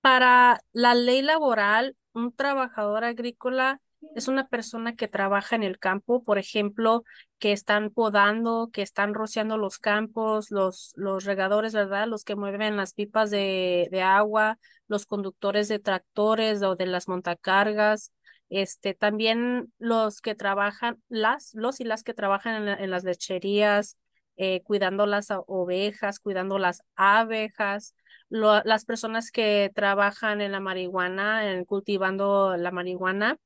Para 0.00 0.62
la 0.72 0.94
ley 0.94 1.20
laboral, 1.20 1.94
un 2.14 2.32
trabajador 2.34 3.04
agrícola 3.04 3.82
es 4.14 4.28
una 4.28 4.48
persona 4.48 4.94
que 4.94 5.08
trabaja 5.08 5.56
en 5.56 5.62
el 5.62 5.78
campo, 5.78 6.22
por 6.22 6.38
ejemplo, 6.38 7.04
que 7.38 7.52
están 7.52 7.90
podando, 7.90 8.70
que 8.72 8.82
están 8.82 9.14
rociando 9.14 9.58
los 9.58 9.78
campos, 9.78 10.50
los, 10.50 10.92
los 10.96 11.24
regadores, 11.24 11.74
¿verdad? 11.74 12.06
Los 12.08 12.24
que 12.24 12.36
mueven 12.36 12.76
las 12.76 12.94
pipas 12.94 13.30
de, 13.30 13.88
de 13.90 14.02
agua, 14.02 14.58
los 14.88 15.06
conductores 15.06 15.68
de 15.68 15.78
tractores 15.78 16.62
o 16.62 16.76
de 16.76 16.86
las 16.86 17.08
montacargas, 17.08 18.12
este, 18.50 18.94
también 18.94 19.72
los 19.78 20.20
que 20.20 20.34
trabajan, 20.34 21.02
las, 21.08 21.52
los 21.54 21.80
y 21.80 21.84
las 21.84 22.02
que 22.02 22.14
trabajan 22.14 22.68
en, 22.68 22.78
en 22.84 22.90
las 22.90 23.04
lecherías, 23.04 23.96
eh, 24.36 24.62
cuidando 24.64 25.06
las 25.06 25.28
ovejas, 25.46 26.18
cuidando 26.18 26.58
las 26.58 26.82
abejas, 26.96 27.94
lo, 28.28 28.62
las 28.64 28.84
personas 28.84 29.30
que 29.30 29.70
trabajan 29.74 30.40
en 30.40 30.52
la 30.52 30.60
marihuana, 30.60 31.52
en 31.52 31.64
cultivando 31.64 32.56
la 32.56 32.70
marihuana, 32.70 33.38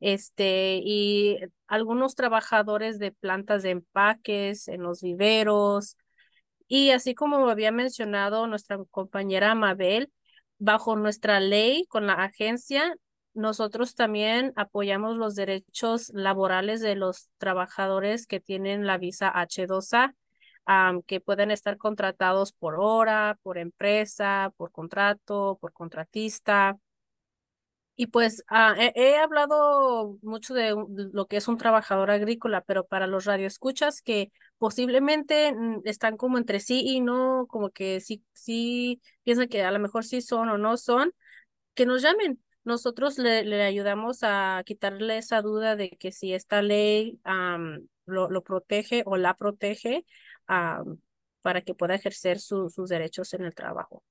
este, 0.00 0.80
y 0.82 1.38
algunos 1.66 2.14
trabajadores 2.14 2.98
de 2.98 3.12
plantas 3.12 3.62
de 3.62 3.70
empaques 3.70 4.68
en 4.68 4.82
los 4.82 5.02
viveros. 5.02 5.96
Y 6.68 6.90
así 6.90 7.14
como 7.14 7.48
había 7.48 7.72
mencionado 7.72 8.46
nuestra 8.46 8.78
compañera 8.90 9.54
Mabel, 9.54 10.10
bajo 10.58 10.96
nuestra 10.96 11.40
ley 11.40 11.86
con 11.88 12.06
la 12.06 12.14
agencia, 12.14 12.94
nosotros 13.34 13.94
también 13.94 14.52
apoyamos 14.56 15.16
los 15.16 15.34
derechos 15.34 16.10
laborales 16.14 16.80
de 16.80 16.96
los 16.96 17.30
trabajadores 17.38 18.26
que 18.26 18.40
tienen 18.40 18.86
la 18.86 18.98
visa 18.98 19.30
H2A, 19.30 20.14
que 21.06 21.20
pueden 21.20 21.50
estar 21.50 21.76
contratados 21.76 22.52
por 22.52 22.76
hora, 22.78 23.38
por 23.42 23.58
empresa, 23.58 24.52
por 24.56 24.70
contrato, 24.72 25.58
por 25.60 25.72
contratista. 25.72 26.78
Y 28.00 28.06
pues 28.06 28.42
ah, 28.48 28.74
he, 28.94 29.16
hablado 29.18 30.16
mucho 30.22 30.54
de 30.54 30.74
lo 31.12 31.26
que 31.26 31.36
es 31.36 31.48
un 31.48 31.58
trabajador 31.58 32.10
agrícola, 32.10 32.62
pero 32.62 32.86
para 32.86 33.06
los 33.06 33.26
radioescuchas 33.26 34.00
que 34.00 34.32
posiblemente 34.56 35.52
mm, 35.52 35.82
están 35.84 36.16
como 36.16 36.38
entre 36.38 36.60
sí 36.60 36.80
y 36.82 37.02
no, 37.02 37.46
como 37.46 37.68
que 37.68 38.00
sí, 38.00 38.24
sí 38.32 39.02
piensan 39.22 39.48
que 39.48 39.62
a 39.64 39.70
lo 39.70 39.78
mejor 39.80 40.06
sí 40.06 40.22
son 40.22 40.48
o 40.48 40.56
no 40.56 40.78
son, 40.78 41.12
que 41.74 41.84
nos 41.84 42.00
llamen. 42.00 42.42
Nosotros 42.64 43.18
le, 43.18 43.44
le 43.44 43.62
ayudamos 43.64 44.20
a 44.22 44.62
quitarle 44.64 45.18
esa 45.18 45.42
duda 45.42 45.76
de 45.76 45.90
que 45.90 46.10
si 46.10 46.32
esta 46.32 46.62
ley 46.62 47.20
lo, 48.06 48.30
lo, 48.30 48.42
protege 48.42 49.02
o 49.04 49.18
la 49.18 49.34
protege 49.34 50.06
para 50.46 51.60
que 51.60 51.74
pueda 51.74 51.96
ejercer 51.96 52.40
sus 52.40 52.88
derechos 52.88 53.34
en 53.34 53.44
el 53.44 53.54
trabajo. 53.54 54.02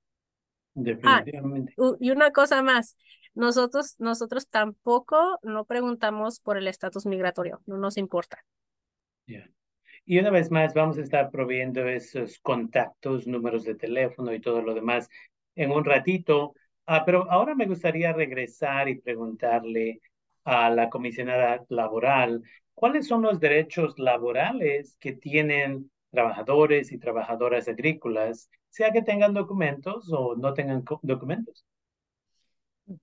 Ah, 0.76 1.22
Definitivamente. 1.24 1.74
y 1.98 2.10
una 2.10 2.30
cosa 2.30 2.62
más, 2.62 2.96
nosotros, 3.34 3.96
nosotros 3.98 4.48
tampoco 4.48 5.38
no 5.42 5.64
preguntamos 5.64 6.40
por 6.40 6.56
el 6.56 6.68
estatus 6.68 7.06
migratorio, 7.06 7.60
no 7.66 7.76
nos 7.76 7.96
importa. 7.96 8.44
Y 10.04 10.18
una 10.18 10.30
vez 10.30 10.50
más, 10.50 10.74
vamos 10.74 10.98
a 10.98 11.02
estar 11.02 11.30
proveyendo 11.30 11.86
esos 11.88 12.38
contactos, 12.40 13.26
números 13.26 13.64
de 13.64 13.74
teléfono 13.76 14.32
y 14.34 14.40
todo 14.40 14.62
lo 14.62 14.74
demás 14.74 15.08
en 15.54 15.70
un 15.70 15.84
ratito. 15.84 16.54
Ah, 16.86 17.04
pero 17.04 17.30
ahora 17.30 17.54
me 17.54 17.66
gustaría 17.66 18.12
regresar 18.12 18.88
y 18.88 19.00
preguntarle 19.00 20.00
a 20.44 20.70
la 20.70 20.90
comisionada 20.90 21.64
laboral, 21.68 22.42
¿cuáles 22.74 23.06
son 23.06 23.22
los 23.22 23.38
derechos 23.38 23.98
laborales 23.98 24.96
que 24.98 25.12
tienen 25.12 25.90
trabajadores 26.10 26.90
y 26.92 26.98
trabajadoras 26.98 27.68
agrícolas, 27.68 28.50
sea 28.68 28.90
que 28.90 29.02
tengan 29.02 29.34
documentos 29.34 30.10
o 30.12 30.34
no 30.34 30.54
tengan 30.54 30.82
documentos? 31.02 31.64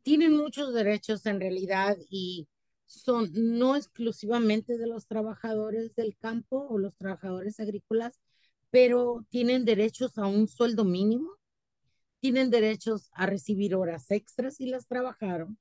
Tienen 0.04 0.36
muchos 0.36 0.74
derechos 0.74 1.26
en 1.26 1.40
realidad 1.40 1.98
y 2.10 2.48
son 2.86 3.32
no 3.34 3.76
exclusivamente 3.76 4.78
de 4.78 4.88
los 4.88 5.08
trabajadores 5.08 5.94
del 5.96 6.18
campo 6.18 6.68
o 6.70 6.78
los 6.78 6.96
trabajadores 6.96 7.60
agrícolas, 7.60 8.20
pero 8.70 9.26
tienen 9.30 9.66
derechos 9.66 10.18
a 10.18 10.28
un 10.28 10.48
sueldo 10.48 10.86
mínimo, 10.86 11.30
tienen 12.20 12.50
derechos 12.50 13.10
a 13.14 13.26
recibir 13.26 13.76
horas 13.76 14.10
extras 14.12 14.56
si 14.58 14.68
las 14.68 14.88
trabajaron, 14.88 15.58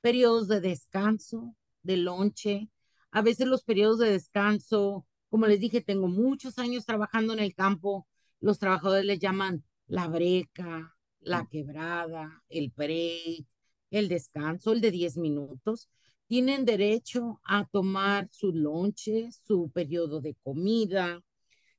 periodos 0.00 0.48
de 0.48 0.60
descanso, 0.60 1.54
de 1.82 1.96
lonche, 1.98 2.70
a 3.10 3.22
veces 3.22 3.46
los 3.46 3.62
periodos 3.64 3.98
de 3.98 4.10
descanso, 4.10 5.06
como 5.28 5.46
les 5.46 5.60
dije, 5.60 5.80
tengo 5.82 6.08
muchos 6.08 6.58
años 6.58 6.86
trabajando 6.86 7.32
en 7.32 7.40
el 7.40 7.54
campo, 7.54 8.08
los 8.40 8.58
trabajadores 8.58 9.04
les 9.04 9.18
llaman 9.18 9.64
la 9.86 10.08
breca, 10.08 10.96
la 11.20 11.44
mm. 11.44 11.48
quebrada, 11.48 12.42
el 12.48 12.72
break, 12.74 13.46
el 13.92 14.08
descanso, 14.08 14.72
el 14.72 14.80
de 14.80 14.90
10 14.90 15.18
minutos. 15.18 15.88
Tienen 16.26 16.64
derecho 16.64 17.40
a 17.44 17.66
tomar 17.66 18.28
su 18.32 18.52
lonche, 18.52 19.30
su 19.46 19.70
periodo 19.70 20.20
de 20.20 20.34
comida. 20.42 21.22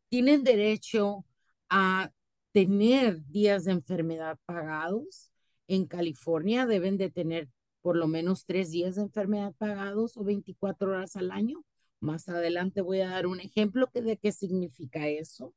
Tienen 0.10 0.43
derecho 0.43 1.25
a 1.70 2.12
tener 2.53 3.25
días 3.27 3.65
de 3.65 3.74
enfermedad 3.74 4.38
pagados. 4.46 5.32
En 5.67 5.88
California 5.88 6.65
deben 6.67 6.98
de 6.98 7.10
tener 7.10 7.50
por 7.82 7.98
lo 7.98 8.08
menos 8.08 8.46
tres 8.46 8.72
días 8.72 8.96
de 8.96 9.03
enfermedad 9.03 9.53
pagados 9.58 10.17
o 10.17 10.24
24 10.24 10.91
horas 10.91 11.15
al 11.15 11.32
año. 11.32 11.65
Más 12.00 12.29
adelante 12.29 12.82
voy 12.82 13.01
a 13.01 13.10
dar 13.10 13.27
un 13.27 13.39
ejemplo 13.39 13.89
de 13.93 14.17
qué 14.17 14.32
significa 14.32 15.08
eso. 15.08 15.53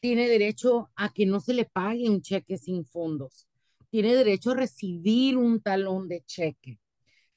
tiene 0.00 0.28
derecho 0.28 0.90
a 0.96 1.12
que 1.12 1.26
no 1.26 1.40
se 1.40 1.54
le 1.54 1.64
pague 1.66 2.08
un 2.10 2.22
cheque 2.22 2.58
sin 2.58 2.84
fondos. 2.86 3.48
Tiene 3.94 4.16
derecho 4.16 4.50
a 4.50 4.56
recibir 4.56 5.36
un 5.36 5.60
talón 5.60 6.08
de 6.08 6.24
cheque. 6.24 6.80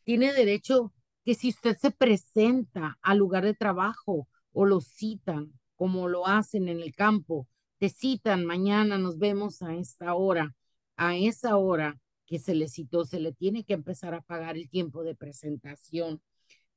Tiene 0.03 0.33
derecho 0.33 0.91
que 1.23 1.35
si 1.35 1.49
usted 1.49 1.77
se 1.77 1.91
presenta 1.91 2.97
al 3.03 3.19
lugar 3.19 3.45
de 3.45 3.53
trabajo 3.53 4.27
o 4.53 4.65
lo 4.65 4.81
citan, 4.81 5.53
como 5.75 6.07
lo 6.07 6.25
hacen 6.25 6.67
en 6.67 6.79
el 6.79 6.95
campo, 6.95 7.47
te 7.77 7.89
citan 7.89 8.43
mañana, 8.43 8.97
nos 8.97 9.19
vemos 9.19 9.61
a 9.61 9.75
esta 9.75 10.15
hora, 10.15 10.55
a 10.95 11.15
esa 11.15 11.57
hora 11.57 11.99
que 12.25 12.39
se 12.39 12.55
le 12.55 12.69
citó, 12.69 13.05
se 13.05 13.19
le 13.19 13.33
tiene 13.33 13.63
que 13.63 13.75
empezar 13.75 14.15
a 14.15 14.21
pagar 14.21 14.57
el 14.57 14.67
tiempo 14.67 15.03
de 15.03 15.13
presentación. 15.13 16.23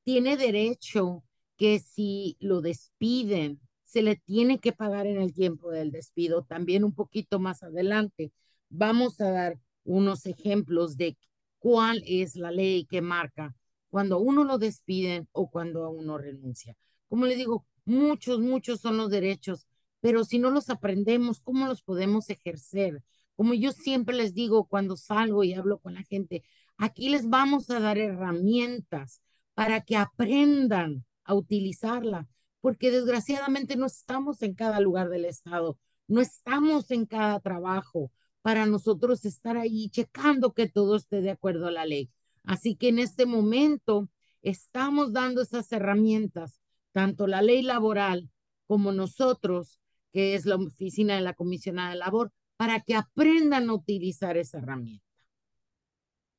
Tiene 0.05 0.37
derecho 0.37 1.25
que 1.57 1.79
si 1.79 2.37
lo 2.39 2.61
despiden, 2.61 3.63
se 3.85 4.03
le 4.03 4.17
tiene 4.17 4.61
que 4.61 4.73
pagar 4.73 5.07
en 5.07 5.23
el 5.23 5.33
tiempo 5.33 5.71
del 5.71 5.91
despido. 5.91 6.45
También 6.45 6.85
un 6.85 6.95
poquito 6.95 7.39
más 7.39 7.63
adelante 7.63 8.31
vamos 8.69 9.21
a 9.23 9.31
dar 9.31 9.59
unos 9.91 10.27
ejemplos 10.27 10.97
de 10.97 11.17
cuál 11.59 12.03
es 12.07 12.37
la 12.37 12.51
ley 12.51 12.87
que 12.87 13.03
marca 13.03 13.55
cuando 13.89 14.21
uno 14.21 14.45
lo 14.45 14.59
despiden 14.59 15.29
o 15.33 15.51
cuando 15.51 15.91
uno 15.91 16.17
renuncia. 16.17 16.77
Como 17.09 17.27
les 17.27 17.37
digo, 17.37 17.67
muchos, 17.85 18.39
muchos 18.39 18.81
son 18.81 18.97
los 18.97 19.11
derechos, 19.11 19.67
pero 20.01 20.25
si 20.25 20.39
no 20.39 20.51
los 20.51 20.71
aprendemos, 20.71 21.41
¿cómo 21.41 21.67
los 21.67 21.83
podemos 21.83 22.31
ejercer? 22.31 23.03
Como 23.35 23.53
yo 23.55 23.73
siempre 23.73 24.15
les 24.15 24.33
digo 24.33 24.67
cuando 24.67 24.97
salgo 24.97 25.43
y 25.43 25.55
hablo 25.55 25.79
con 25.79 25.95
la 25.95 26.05
gente, 26.05 26.45
aquí 26.77 27.09
les 27.09 27.29
vamos 27.29 27.69
a 27.71 27.81
dar 27.81 27.99
herramientas 27.99 29.21
para 29.55 29.81
que 29.81 29.97
aprendan 29.97 31.05
a 31.25 31.35
utilizarla, 31.35 32.29
porque 32.61 32.93
desgraciadamente 32.93 33.77
no 33.77 33.87
estamos 33.87 34.43
en 34.43 34.55
cada 34.55 34.79
lugar 34.79 35.09
del 35.09 35.25
estado, 35.25 35.79
no 36.07 36.21
estamos 36.21 36.91
en 36.93 37.07
cada 37.07 37.41
trabajo 37.41 38.13
para 38.43 38.67
nosotros 38.67 39.25
estar 39.25 39.57
ahí 39.57 39.89
checando 39.91 40.53
que 40.53 40.69
todo 40.69 40.97
esté 40.97 41.21
de 41.21 41.31
acuerdo 41.31 41.67
a 41.67 41.71
la 41.71 41.87
ley. 41.87 42.11
Así 42.45 42.75
que 42.77 42.89
en 42.89 42.99
este 42.99 43.27
momento 43.27 44.09
estamos 44.43 45.13
dando 45.13 45.43
esas 45.43 45.71
herramientas, 45.73 46.61
tanto 46.93 47.27
la 47.27 47.43
ley 47.43 47.63
laboral 47.63 48.31
como 48.67 48.93
nosotros, 48.93 49.79
que 50.13 50.35
es 50.35 50.47
la 50.47 50.57
oficina 50.57 51.17
de 51.17 51.23
la 51.23 51.35
comisionada 51.35 51.91
de 51.91 51.97
labor, 51.97 52.33
para 52.57 52.81
que 52.81 52.95
aprendan 52.95 53.69
a 53.71 53.75
utilizar 53.75 54.37
esa 54.37 54.59
herramienta. 54.59 55.05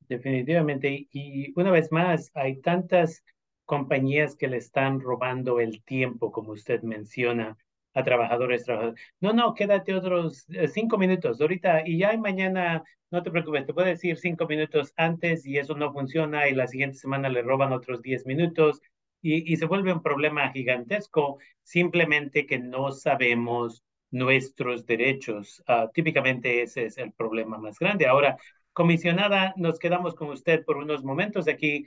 Definitivamente. 0.08 1.08
Y 1.10 1.52
una 1.58 1.70
vez 1.70 1.90
más, 1.90 2.30
hay 2.34 2.60
tantas 2.60 3.24
compañías 3.64 4.36
que 4.36 4.48
le 4.48 4.58
están 4.58 5.00
robando 5.00 5.60
el 5.60 5.82
tiempo, 5.82 6.32
como 6.32 6.52
usted 6.52 6.82
menciona, 6.82 7.56
a 7.94 8.04
trabajadores, 8.04 8.64
trabajadores. 8.64 9.00
No, 9.20 9.32
no, 9.32 9.54
quédate 9.54 9.94
otros 9.94 10.46
eh, 10.50 10.68
cinco 10.68 10.98
minutos 10.98 11.40
ahorita 11.40 11.82
y 11.86 11.98
ya 11.98 12.16
mañana, 12.16 12.82
no 13.10 13.22
te 13.22 13.30
preocupes, 13.30 13.66
te 13.66 13.74
puedo 13.74 13.86
decir 13.86 14.16
cinco 14.16 14.46
minutos 14.46 14.92
antes 14.96 15.46
y 15.46 15.58
eso 15.58 15.74
no 15.74 15.92
funciona 15.92 16.48
y 16.48 16.54
la 16.54 16.66
siguiente 16.66 16.96
semana 16.98 17.28
le 17.28 17.42
roban 17.42 17.72
otros 17.72 18.02
diez 18.02 18.26
minutos 18.26 18.80
y, 19.20 19.52
y 19.52 19.56
se 19.56 19.66
vuelve 19.66 19.92
un 19.92 20.02
problema 20.02 20.50
gigantesco 20.50 21.38
simplemente 21.62 22.46
que 22.46 22.58
no 22.58 22.90
sabemos 22.92 23.82
nuestros 24.10 24.84
derechos. 24.86 25.62
Uh, 25.68 25.90
típicamente 25.92 26.62
ese 26.62 26.86
es 26.86 26.98
el 26.98 27.12
problema 27.12 27.58
más 27.58 27.78
grande. 27.78 28.06
Ahora, 28.06 28.36
comisionada, 28.72 29.54
nos 29.56 29.78
quedamos 29.78 30.14
con 30.14 30.28
usted 30.30 30.64
por 30.64 30.76
unos 30.76 31.02
momentos 31.02 31.48
aquí. 31.48 31.86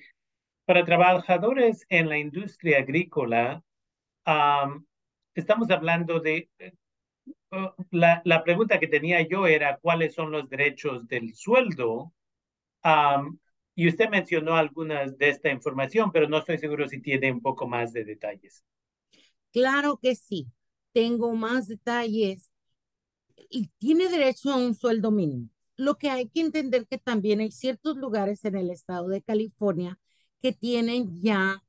Para 0.66 0.84
trabajadores 0.84 1.86
en 1.90 2.10
la 2.10 2.18
industria 2.18 2.80
agrícola, 2.80 3.62
um, 4.26 4.84
estamos 5.42 5.70
hablando 5.70 6.20
de, 6.20 6.50
uh, 7.52 7.84
la, 7.92 8.22
la, 8.26 8.44
pregunta 8.44 8.80
que 8.80 8.88
tenía 8.88 9.22
yo 9.28 9.48
era 9.48 9.78
cuáles 9.78 10.14
son 10.14 10.32
los 10.32 10.50
derechos 10.50 11.08
del 11.08 11.34
sueldo. 11.34 12.14
Y 13.78 13.90
usted 13.90 14.10
mencionó 14.10 14.56
algunas 14.56 15.18
de 15.18 15.30
esta 15.30 15.52
información, 15.52 16.12
pero 16.12 16.30
no 16.30 16.38
estoy 16.38 16.58
seguro 16.58 16.88
si 16.88 17.02
tiene 17.02 17.32
un 17.32 17.42
poco 17.42 17.68
más 17.68 17.92
de 17.92 18.06
detalles. 18.06 18.64
Claro 19.52 19.98
que 20.02 20.16
sí 20.16 20.48
tengo 20.96 21.36
más 21.36 21.68
detalles 21.68 22.50
y 23.50 23.68
tiene 23.78 24.08
derecho 24.08 24.50
a 24.50 24.56
un 24.56 24.76
sueldo 24.76 25.12
mínimo. 25.12 25.50
Lo 25.76 25.98
que 25.98 26.10
hay 26.10 26.30
que 26.30 26.40
entender 26.40 26.88
que 26.88 26.98
también 26.98 27.42
hay 27.42 27.52
ciertos 27.52 27.98
lugares 27.98 28.46
en 28.46 28.56
el 28.56 28.70
estado 28.70 29.10
de 29.10 29.22
California 29.22 30.00
que 30.42 30.54
tienen 30.54 31.22
ya 31.22 31.62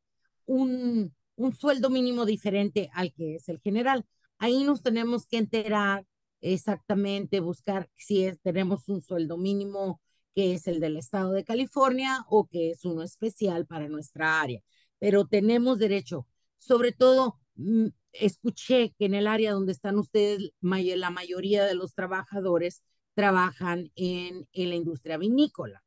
un, 0.44 1.12
un 1.36 1.54
sueldo 1.54 1.90
mínimo 1.90 2.24
diferente 2.24 2.90
al 2.92 3.12
que 3.12 3.36
es 3.36 3.48
el 3.48 3.60
general. 3.60 4.04
Ahí 4.38 4.64
nos 4.64 4.82
tenemos 4.82 5.26
que 5.26 5.38
enterar 5.38 6.04
exactamente, 6.40 7.40
buscar 7.40 7.88
si 7.96 8.24
es, 8.24 8.40
tenemos 8.40 8.88
un 8.88 9.02
sueldo 9.02 9.36
mínimo 9.36 10.00
que 10.34 10.54
es 10.54 10.66
el 10.66 10.80
del 10.80 10.98
estado 10.98 11.32
de 11.32 11.44
California 11.44 12.24
o 12.28 12.46
que 12.46 12.70
es 12.70 12.84
uno 12.84 13.02
especial 13.02 13.66
para 13.66 13.88
nuestra 13.88 14.40
área. 14.40 14.60
Pero 14.98 15.26
tenemos 15.26 15.78
derecho, 15.78 16.26
sobre 16.58 16.92
todo 16.92 17.38
mm, 17.54 17.86
escuché 18.12 18.94
que 18.98 19.06
en 19.06 19.14
el 19.14 19.26
área 19.26 19.52
donde 19.52 19.72
están 19.72 19.98
ustedes, 19.98 20.50
la 20.60 21.10
mayoría 21.10 21.64
de 21.64 21.74
los 21.74 21.94
trabajadores 21.94 22.82
trabajan 23.14 23.90
en, 23.96 24.46
en 24.52 24.68
la 24.68 24.74
industria 24.74 25.16
vinícola. 25.16 25.82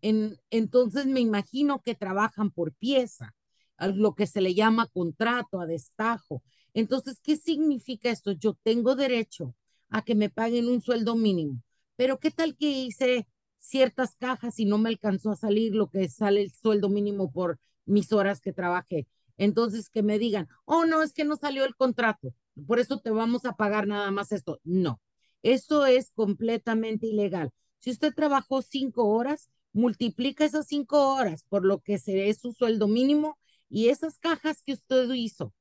En, 0.00 0.38
entonces 0.50 1.06
me 1.06 1.20
imagino 1.20 1.82
que 1.82 1.96
trabajan 1.96 2.50
por 2.50 2.72
pieza, 2.72 3.34
lo 3.78 4.14
que 4.14 4.26
se 4.26 4.40
le 4.40 4.54
llama 4.54 4.86
contrato 4.86 5.60
a 5.60 5.66
destajo. 5.66 6.42
Entonces, 6.74 7.20
¿qué 7.22 7.36
significa 7.36 8.10
esto? 8.10 8.32
Yo 8.32 8.54
tengo 8.62 8.94
derecho 8.94 9.54
a 9.90 10.02
que 10.02 10.14
me 10.14 10.30
paguen 10.30 10.68
un 10.68 10.80
sueldo 10.80 11.16
mínimo, 11.16 11.62
pero 11.96 12.18
¿qué 12.18 12.30
tal 12.30 12.56
que 12.56 12.70
hice 12.70 13.26
ciertas 13.58 14.16
cajas 14.16 14.58
y 14.58 14.64
no 14.64 14.78
me 14.78 14.88
alcanzó 14.88 15.30
a 15.30 15.36
salir 15.36 15.74
lo 15.74 15.90
que 15.90 16.08
sale 16.08 16.42
el 16.42 16.52
sueldo 16.52 16.88
mínimo 16.88 17.30
por 17.30 17.58
mis 17.84 18.12
horas 18.12 18.40
que 18.40 18.52
trabajé? 18.52 19.06
Entonces, 19.36 19.90
que 19.90 20.02
me 20.02 20.18
digan, 20.18 20.48
oh, 20.64 20.84
no, 20.84 21.02
es 21.02 21.12
que 21.12 21.24
no 21.24 21.36
salió 21.36 21.64
el 21.64 21.74
contrato, 21.74 22.34
por 22.66 22.78
eso 22.78 23.00
te 23.00 23.10
vamos 23.10 23.44
a 23.44 23.56
pagar 23.56 23.86
nada 23.86 24.10
más 24.10 24.32
esto. 24.32 24.60
No, 24.64 25.00
eso 25.42 25.86
es 25.86 26.10
completamente 26.14 27.06
ilegal. 27.06 27.50
Si 27.80 27.90
usted 27.90 28.14
trabajó 28.14 28.62
cinco 28.62 29.08
horas, 29.08 29.50
multiplica 29.72 30.44
esas 30.44 30.66
cinco 30.66 31.14
horas 31.14 31.44
por 31.48 31.64
lo 31.64 31.80
que 31.80 31.98
será 31.98 32.32
su 32.34 32.52
sueldo 32.52 32.88
mínimo 32.88 33.38
y 33.72 33.88
esas 33.88 34.18
cajas 34.18 34.62
que 34.62 34.74
usted 34.74 35.10
hizo 35.12 35.52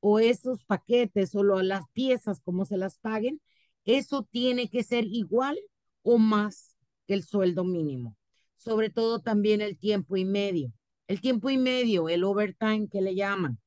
o 0.00 0.18
esos 0.18 0.64
paquetes 0.64 1.34
o 1.34 1.42
las 1.42 1.84
piezas, 1.92 2.40
como 2.40 2.64
se 2.64 2.76
las 2.76 2.98
paguen, 2.98 3.40
eso 3.84 4.22
tiene 4.30 4.70
que 4.70 4.84
ser 4.84 5.04
igual 5.06 5.58
o 6.02 6.18
más 6.18 6.76
que 7.06 7.14
el 7.14 7.24
sueldo 7.24 7.64
mínimo. 7.64 8.16
Sobre 8.56 8.90
todo 8.90 9.20
también 9.20 9.60
el 9.60 9.78
tiempo 9.78 10.16
y 10.16 10.24
medio 10.24 10.72
el 11.06 11.20
tiempo 11.20 11.50
y 11.50 11.58
medio, 11.58 12.08
el 12.08 12.24
overtime 12.24 12.88
que 12.90 13.00
le 13.00 13.14
llaman. 13.14 13.58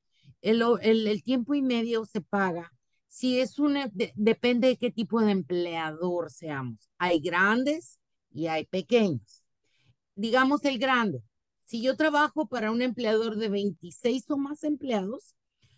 El, 0.42 0.64
el, 0.82 1.24
tiempo 1.24 1.56
y 1.56 1.62
medio 1.62 2.06
se 2.06 2.22
paga 2.22 2.72
si 3.08 3.40
es 3.40 3.58
una, 3.58 3.90
depende 4.16 4.68
de 4.68 4.78
qué 4.78 4.92
tipo 4.92 5.22
de 5.22 5.32
empleador 5.32 6.32
seamos. 6.32 6.90
Hay 6.98 7.20
grandes 7.20 8.00
y 8.32 8.48
hay 8.48 8.66
pequeños. 8.66 9.44
Digamos 10.16 10.64
el 10.66 10.78
grande. 10.78 11.24
Si 11.68 11.84
yo 11.84 11.96
trabajo 11.96 12.48
para 12.48 12.72
un 12.72 12.82
empleador 12.82 13.36
de 13.36 13.50
26 13.50 14.32
o 14.32 14.38
más 14.38 14.64
empleados, 14.64 15.36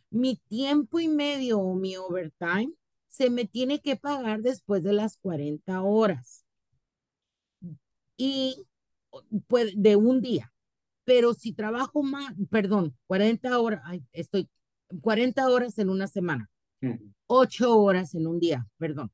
mi 0.10 0.38
tiempo 0.48 1.02
y 1.02 1.10
medio 1.10 1.60
o 1.60 1.76
mi 1.76 1.98
overtime 1.98 2.72
se 3.10 3.30
me 3.30 3.44
tiene 3.44 3.82
que 3.82 3.98
pagar 3.98 4.42
después 4.42 4.84
de 4.84 4.94
las 4.94 5.18
40 5.18 5.82
horas. 5.82 6.46
Y 8.16 8.66
pues, 9.48 9.74
de 9.76 9.98
un 9.98 10.22
día 10.22 10.54
pero 11.10 11.34
si 11.34 11.54
trabajo 11.54 12.04
más, 12.04 12.36
perdón, 12.52 12.96
40 13.08 13.60
horas, 13.60 13.82
estoy 14.14 14.48
40 15.02 15.50
horas 15.50 15.80
en 15.80 15.90
una 15.90 16.06
semana, 16.06 16.52
8 17.26 17.80
horas 17.80 18.14
en 18.14 18.28
un 18.28 18.40
día, 18.40 18.68
perdón. 18.78 19.12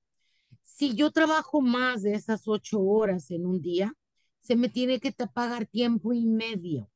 Si 0.66 0.94
yo 0.94 1.12
trabajo 1.12 1.62
más 1.62 2.02
de 2.02 2.16
esas 2.16 2.50
8 2.50 2.82
horas 2.82 3.32
en 3.32 3.46
un 3.46 3.62
día, 3.62 3.94
se 4.46 4.56
me 4.56 4.70
tiene 4.70 5.00
que 5.00 5.12
pagar 5.12 5.66
tiempo 5.66 6.14
y 6.14 6.26
medio. 6.26 6.90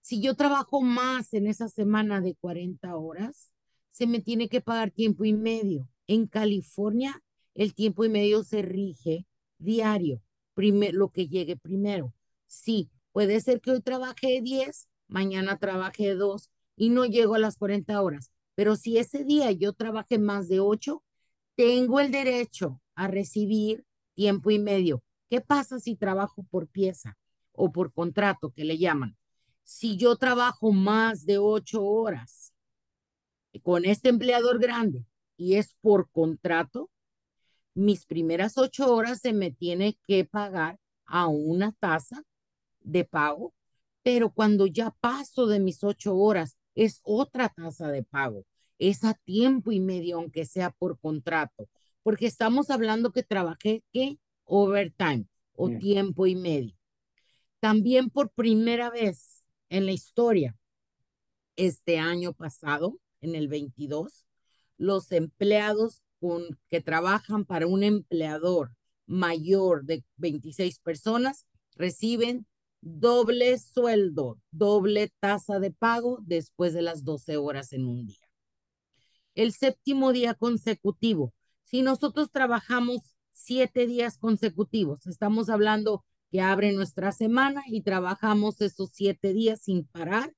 Si 0.00 0.20
yo 0.20 0.34
trabajo 0.34 0.82
más 0.82 1.32
en 1.32 1.46
esa 1.46 1.68
semana 1.68 2.20
de 2.20 2.34
40 2.34 2.96
horas, 2.96 3.52
se 3.90 4.06
me 4.06 4.20
tiene 4.20 4.48
que 4.48 4.60
pagar 4.60 4.90
tiempo 4.90 5.24
y 5.24 5.32
medio. 5.32 5.88
En 6.06 6.26
California, 6.26 7.22
el 7.54 7.74
tiempo 7.74 8.04
y 8.04 8.08
medio 8.08 8.44
se 8.44 8.62
rige 8.62 9.26
diario, 9.58 10.20
lo 10.56 11.10
que 11.10 11.28
llegue 11.28 11.56
primero. 11.56 12.12
Sí, 12.46 12.90
Puede 13.14 13.40
ser 13.40 13.60
que 13.60 13.70
hoy 13.70 13.80
trabaje 13.80 14.40
10, 14.42 14.88
mañana 15.06 15.56
trabaje 15.60 16.16
2 16.16 16.50
y 16.74 16.90
no 16.90 17.04
llego 17.04 17.36
a 17.36 17.38
las 17.38 17.56
40 17.56 18.02
horas. 18.02 18.32
Pero 18.56 18.74
si 18.74 18.98
ese 18.98 19.22
día 19.22 19.52
yo 19.52 19.72
trabajé 19.72 20.18
más 20.18 20.48
de 20.48 20.58
8, 20.58 21.00
tengo 21.54 22.00
el 22.00 22.10
derecho 22.10 22.80
a 22.96 23.06
recibir 23.06 23.84
tiempo 24.14 24.50
y 24.50 24.58
medio. 24.58 25.03
¿Qué 25.34 25.40
pasa 25.40 25.80
si 25.80 25.96
trabajo 25.96 26.44
por 26.48 26.68
pieza 26.68 27.18
o 27.50 27.72
por 27.72 27.92
contrato, 27.92 28.52
que 28.52 28.62
le 28.62 28.78
llaman? 28.78 29.16
Si 29.64 29.96
yo 29.96 30.14
trabajo 30.14 30.70
más 30.70 31.26
de 31.26 31.38
8 31.38 31.82
horas 31.82 32.52
con 33.64 33.84
este 33.84 34.10
empleador 34.10 34.60
grande 34.60 35.04
y 35.36 35.56
es 35.56 35.74
por 35.80 36.08
contrato, 36.12 36.88
mis 37.74 38.06
primeras 38.06 38.58
ocho 38.58 38.94
horas 38.94 39.22
se 39.22 39.32
me 39.32 39.50
tiene 39.50 39.98
que 40.06 40.24
pagar 40.24 40.78
a 41.04 41.26
una 41.26 41.72
tasa 41.80 42.22
de 42.78 43.04
pago, 43.04 43.52
pero 44.04 44.30
cuando 44.30 44.68
ya 44.68 44.92
paso 45.00 45.48
de 45.48 45.58
mis 45.58 45.82
ocho 45.82 46.16
horas 46.16 46.56
es 46.76 47.00
otra 47.02 47.48
tasa 47.48 47.88
de 47.88 48.04
pago, 48.04 48.44
es 48.78 49.02
a 49.02 49.14
tiempo 49.14 49.72
y 49.72 49.80
medio, 49.80 50.18
aunque 50.18 50.44
sea 50.44 50.70
por 50.70 50.96
contrato, 51.00 51.68
porque 52.04 52.26
estamos 52.26 52.70
hablando 52.70 53.10
que 53.10 53.24
trabajé, 53.24 53.82
¿qué? 53.92 54.16
Overtime 54.44 55.26
o 55.56 55.70
tiempo 55.70 56.26
y 56.26 56.34
medio. 56.34 56.76
También 57.60 58.10
por 58.10 58.30
primera 58.30 58.90
vez 58.90 59.44
en 59.68 59.86
la 59.86 59.92
historia, 59.92 60.56
este 61.56 61.98
año 61.98 62.32
pasado, 62.32 62.98
en 63.20 63.34
el 63.34 63.48
22, 63.48 64.26
los 64.76 65.10
empleados 65.12 66.02
con, 66.20 66.58
que 66.70 66.80
trabajan 66.80 67.44
para 67.44 67.66
un 67.66 67.82
empleador 67.82 68.72
mayor 69.06 69.84
de 69.84 70.04
26 70.16 70.80
personas 70.80 71.46
reciben 71.76 72.46
doble 72.80 73.58
sueldo, 73.58 74.38
doble 74.50 75.10
tasa 75.20 75.58
de 75.58 75.70
pago 75.70 76.18
después 76.22 76.74
de 76.74 76.82
las 76.82 77.04
12 77.04 77.36
horas 77.36 77.72
en 77.72 77.86
un 77.86 78.06
día. 78.06 78.28
El 79.34 79.52
séptimo 79.52 80.12
día 80.12 80.34
consecutivo, 80.34 81.32
si 81.64 81.82
nosotros 81.82 82.30
trabajamos 82.30 83.13
siete 83.34 83.86
días 83.86 84.16
consecutivos, 84.16 85.06
estamos 85.06 85.50
hablando 85.50 86.04
que 86.30 86.40
abre 86.40 86.72
nuestra 86.72 87.12
semana 87.12 87.62
y 87.66 87.82
trabajamos 87.82 88.60
esos 88.60 88.90
siete 88.92 89.34
días 89.34 89.62
sin 89.62 89.84
parar, 89.84 90.34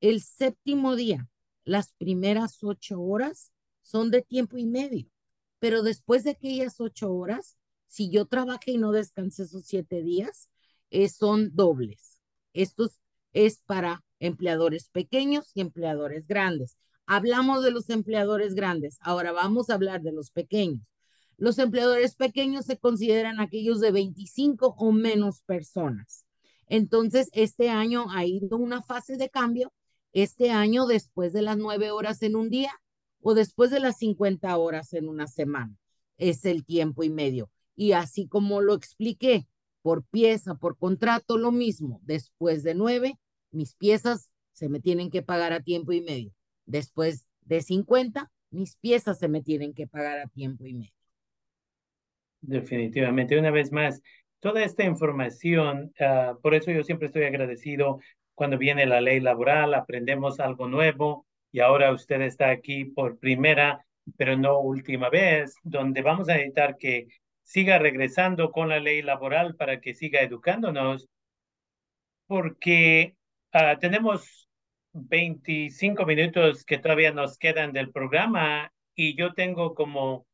el 0.00 0.20
séptimo 0.22 0.96
día, 0.96 1.28
las 1.64 1.92
primeras 1.92 2.62
ocho 2.62 3.00
horas 3.00 3.52
son 3.82 4.10
de 4.10 4.22
tiempo 4.22 4.58
y 4.58 4.66
medio, 4.66 5.06
pero 5.58 5.82
después 5.82 6.24
de 6.24 6.30
aquellas 6.30 6.80
ocho 6.80 7.12
horas, 7.12 7.56
si 7.86 8.10
yo 8.10 8.26
trabajé 8.26 8.72
y 8.72 8.78
no 8.78 8.92
descansé 8.92 9.44
esos 9.44 9.64
siete 9.64 10.02
días, 10.02 10.48
eh, 10.90 11.08
son 11.08 11.54
dobles. 11.54 12.20
Esto 12.52 12.90
es 13.32 13.60
para 13.66 14.04
empleadores 14.18 14.88
pequeños 14.88 15.50
y 15.54 15.60
empleadores 15.60 16.26
grandes. 16.26 16.76
Hablamos 17.06 17.64
de 17.64 17.70
los 17.70 17.90
empleadores 17.90 18.54
grandes, 18.54 18.98
ahora 19.00 19.32
vamos 19.32 19.70
a 19.70 19.74
hablar 19.74 20.02
de 20.02 20.12
los 20.12 20.30
pequeños. 20.30 20.82
Los 21.40 21.58
empleadores 21.58 22.16
pequeños 22.16 22.66
se 22.66 22.76
consideran 22.76 23.40
aquellos 23.40 23.80
de 23.80 23.90
25 23.92 24.74
o 24.76 24.92
menos 24.92 25.40
personas. 25.40 26.26
Entonces, 26.66 27.30
este 27.32 27.70
año 27.70 28.10
ha 28.10 28.26
ido 28.26 28.58
una 28.58 28.82
fase 28.82 29.16
de 29.16 29.30
cambio. 29.30 29.72
Este 30.12 30.50
año, 30.50 30.86
después 30.86 31.32
de 31.32 31.40
las 31.40 31.56
nueve 31.56 31.92
horas 31.92 32.20
en 32.20 32.36
un 32.36 32.50
día 32.50 32.72
o 33.22 33.32
después 33.32 33.70
de 33.70 33.80
las 33.80 33.96
50 33.96 34.54
horas 34.58 34.92
en 34.92 35.08
una 35.08 35.26
semana, 35.28 35.74
es 36.18 36.44
el 36.44 36.66
tiempo 36.66 37.04
y 37.04 37.08
medio. 37.08 37.50
Y 37.74 37.92
así 37.92 38.28
como 38.28 38.60
lo 38.60 38.74
expliqué, 38.74 39.48
por 39.80 40.04
pieza, 40.04 40.56
por 40.56 40.76
contrato, 40.76 41.38
lo 41.38 41.52
mismo. 41.52 42.00
Después 42.02 42.62
de 42.64 42.74
nueve, 42.74 43.18
mis 43.50 43.74
piezas 43.76 44.28
se 44.52 44.68
me 44.68 44.78
tienen 44.78 45.10
que 45.10 45.22
pagar 45.22 45.54
a 45.54 45.62
tiempo 45.62 45.92
y 45.92 46.02
medio. 46.02 46.34
Después 46.66 47.24
de 47.40 47.62
50, 47.62 48.30
mis 48.50 48.76
piezas 48.76 49.18
se 49.18 49.28
me 49.28 49.40
tienen 49.40 49.72
que 49.72 49.86
pagar 49.86 50.18
a 50.18 50.28
tiempo 50.28 50.66
y 50.66 50.74
medio. 50.74 50.99
Definitivamente. 52.40 53.38
Una 53.38 53.50
vez 53.50 53.70
más, 53.72 54.02
toda 54.40 54.62
esta 54.64 54.84
información, 54.84 55.92
ah, 56.00 56.36
por 56.42 56.54
eso 56.54 56.70
yo 56.70 56.82
siempre 56.82 57.06
estoy 57.06 57.24
agradecido 57.24 58.00
cuando 58.34 58.56
viene 58.58 58.86
la 58.86 59.00
ley 59.00 59.20
laboral, 59.20 59.74
aprendemos 59.74 60.40
algo 60.40 60.66
nuevo 60.68 61.26
y 61.52 61.60
ahora 61.60 61.92
usted 61.92 62.22
está 62.22 62.50
aquí 62.50 62.86
por 62.86 63.18
primera, 63.18 63.84
pero 64.16 64.36
no 64.36 64.58
última 64.60 65.10
vez, 65.10 65.56
donde 65.62 66.00
vamos 66.02 66.28
a 66.28 66.34
necesitar 66.34 66.76
que 66.78 67.08
siga 67.42 67.78
regresando 67.78 68.50
con 68.50 68.68
la 68.70 68.80
ley 68.80 69.02
laboral 69.02 69.56
para 69.56 69.80
que 69.80 69.94
siga 69.94 70.22
educándonos, 70.22 71.08
porque 72.26 73.16
ah, 73.52 73.76
tenemos 73.78 74.48
25 74.92 76.06
minutos 76.06 76.64
que 76.64 76.78
todavía 76.78 77.12
nos 77.12 77.36
quedan 77.38 77.72
del 77.72 77.90
programa 77.92 78.72
y 78.94 79.16
yo 79.16 79.34
tengo 79.34 79.74
como 79.74 80.26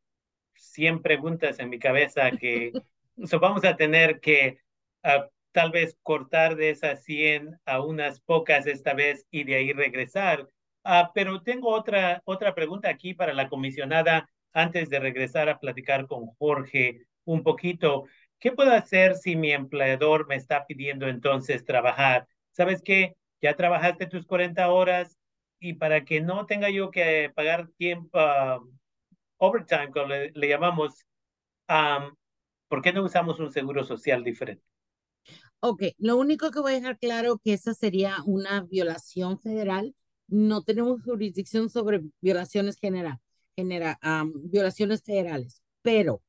100 0.57 1.03
preguntas 1.03 1.59
en 1.59 1.71
mi 1.71 1.79
cabeza 1.79 2.31
que 2.33 2.73
vamos 3.41 3.65
a 3.65 3.77
tener 3.77 4.21
que 4.21 4.59
ah, 5.03 5.29
tal 5.53 5.71
vez 5.71 5.97
cortar 6.03 6.57
de 6.57 6.71
esas 6.71 7.03
100 7.05 7.59
a 7.65 7.81
unas 7.81 8.21
pocas 8.21 8.67
esta 8.67 8.95
vez 8.95 9.27
y 9.31 9.45
de 9.45 9.57
ahí 9.57 9.73
regresar. 9.73 10.49
Ah, 10.85 11.11
pero 11.15 11.43
tengo 11.43 11.71
otra, 11.71 12.23
otra 12.25 12.55
pregunta 12.55 12.89
aquí 12.89 13.15
para 13.15 13.33
la 13.33 13.49
comisionada 13.49 14.29
antes 14.53 14.89
de 14.89 15.01
regresar 15.01 15.49
a 15.49 15.59
platicar 15.59 16.07
con 16.07 16.27
Jorge 16.39 17.07
un 17.25 17.43
poquito, 17.43 18.05
¿qué 18.39 18.53
puedo 18.53 18.73
hacer 18.73 19.15
si 19.17 19.37
mi 19.37 19.53
empleador 19.53 20.27
me 20.27 20.37
está 20.37 20.65
pidiendo 20.67 21.09
entonces 21.09 21.65
trabajar? 21.65 22.27
¿Sabes 22.53 22.81
qué? 22.83 23.17
Ya 23.43 23.55
trabajaste 23.55 24.07
tus 24.07 24.25
40 24.25 24.71
horas 24.71 25.19
y 25.61 25.75
para 25.75 26.05
que 26.05 26.21
no 26.21 26.47
tenga 26.47 26.71
yo 26.71 26.91
que 26.91 27.31
pagar 27.35 27.69
tiempo, 27.77 28.19
um, 28.19 28.79
overtime, 29.39 29.91
como 29.93 30.07
le, 30.07 30.49
llamamos, 30.49 31.07
um, 31.69 32.15
¿por 32.69 32.83
qué 32.83 32.93
no 32.93 33.05
usamos 33.05 33.39
un 33.39 33.53
seguro 33.53 33.85
social 33.85 34.25
diferente? 34.25 34.65
Ok, 35.61 35.83
lo 35.99 36.17
único 36.17 36.51
que 36.51 36.61
voy 36.61 36.73
a 36.73 36.77
dejar 36.77 36.99
claro 36.99 37.39
que 37.39 37.53
esa 37.53 37.75
sería 37.75 38.17
una 38.25 38.63
violación 38.63 39.41
federal. 39.41 39.95
No 40.29 40.63
tenemos 40.63 41.03
jurisdicción 41.03 41.71
sobre 41.71 42.03
violaciones 42.21 42.79
general 42.79 43.21
genera, 43.57 43.99
violaciones 44.35 45.03
federales, 45.03 45.63
pero 45.83 46.23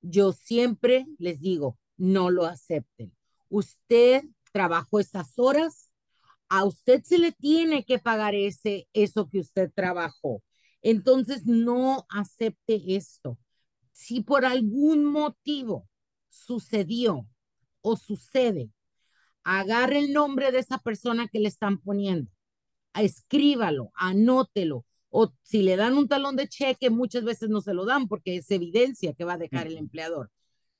yo 0.00 0.32
siempre 0.32 1.06
les 1.18 1.40
digo, 1.40 1.78
no 1.96 2.30
lo 2.30 2.46
acepten. 2.46 3.12
Usted 3.48 4.22
trabajó 4.52 5.00
esas 5.00 5.38
horas, 5.38 5.90
a 6.48 6.64
usted 6.64 7.02
se 7.04 7.18
le 7.18 7.32
tiene 7.32 7.84
que 7.84 7.98
pagar 7.98 8.34
ese, 8.34 8.88
eso 8.92 9.28
que 9.28 9.40
usted 9.40 9.70
trabajó. 9.74 10.42
Entonces, 10.82 11.46
no 11.46 12.06
acepte 12.08 12.96
esto. 12.96 13.38
Si 13.92 14.22
por 14.22 14.44
algún 14.44 15.04
motivo 15.04 15.88
sucedió 16.28 17.26
o 17.82 17.96
sucede, 17.96 18.70
agarre 19.44 19.98
el 19.98 20.12
nombre 20.12 20.52
de 20.52 20.58
esa 20.58 20.78
persona 20.78 21.28
que 21.28 21.40
le 21.40 21.48
están 21.48 21.78
poniendo, 21.78 22.30
escríbalo, 22.94 23.90
anótelo, 23.94 24.84
o 25.10 25.32
si 25.42 25.62
le 25.62 25.76
dan 25.76 25.96
un 25.96 26.08
talón 26.08 26.36
de 26.36 26.48
cheque, 26.48 26.88
muchas 26.88 27.24
veces 27.24 27.48
no 27.48 27.60
se 27.60 27.74
lo 27.74 27.84
dan 27.84 28.06
porque 28.08 28.36
es 28.36 28.50
evidencia 28.50 29.12
que 29.12 29.24
va 29.24 29.34
a 29.34 29.38
dejar 29.38 29.66
el 29.66 29.76
empleador. 29.76 30.30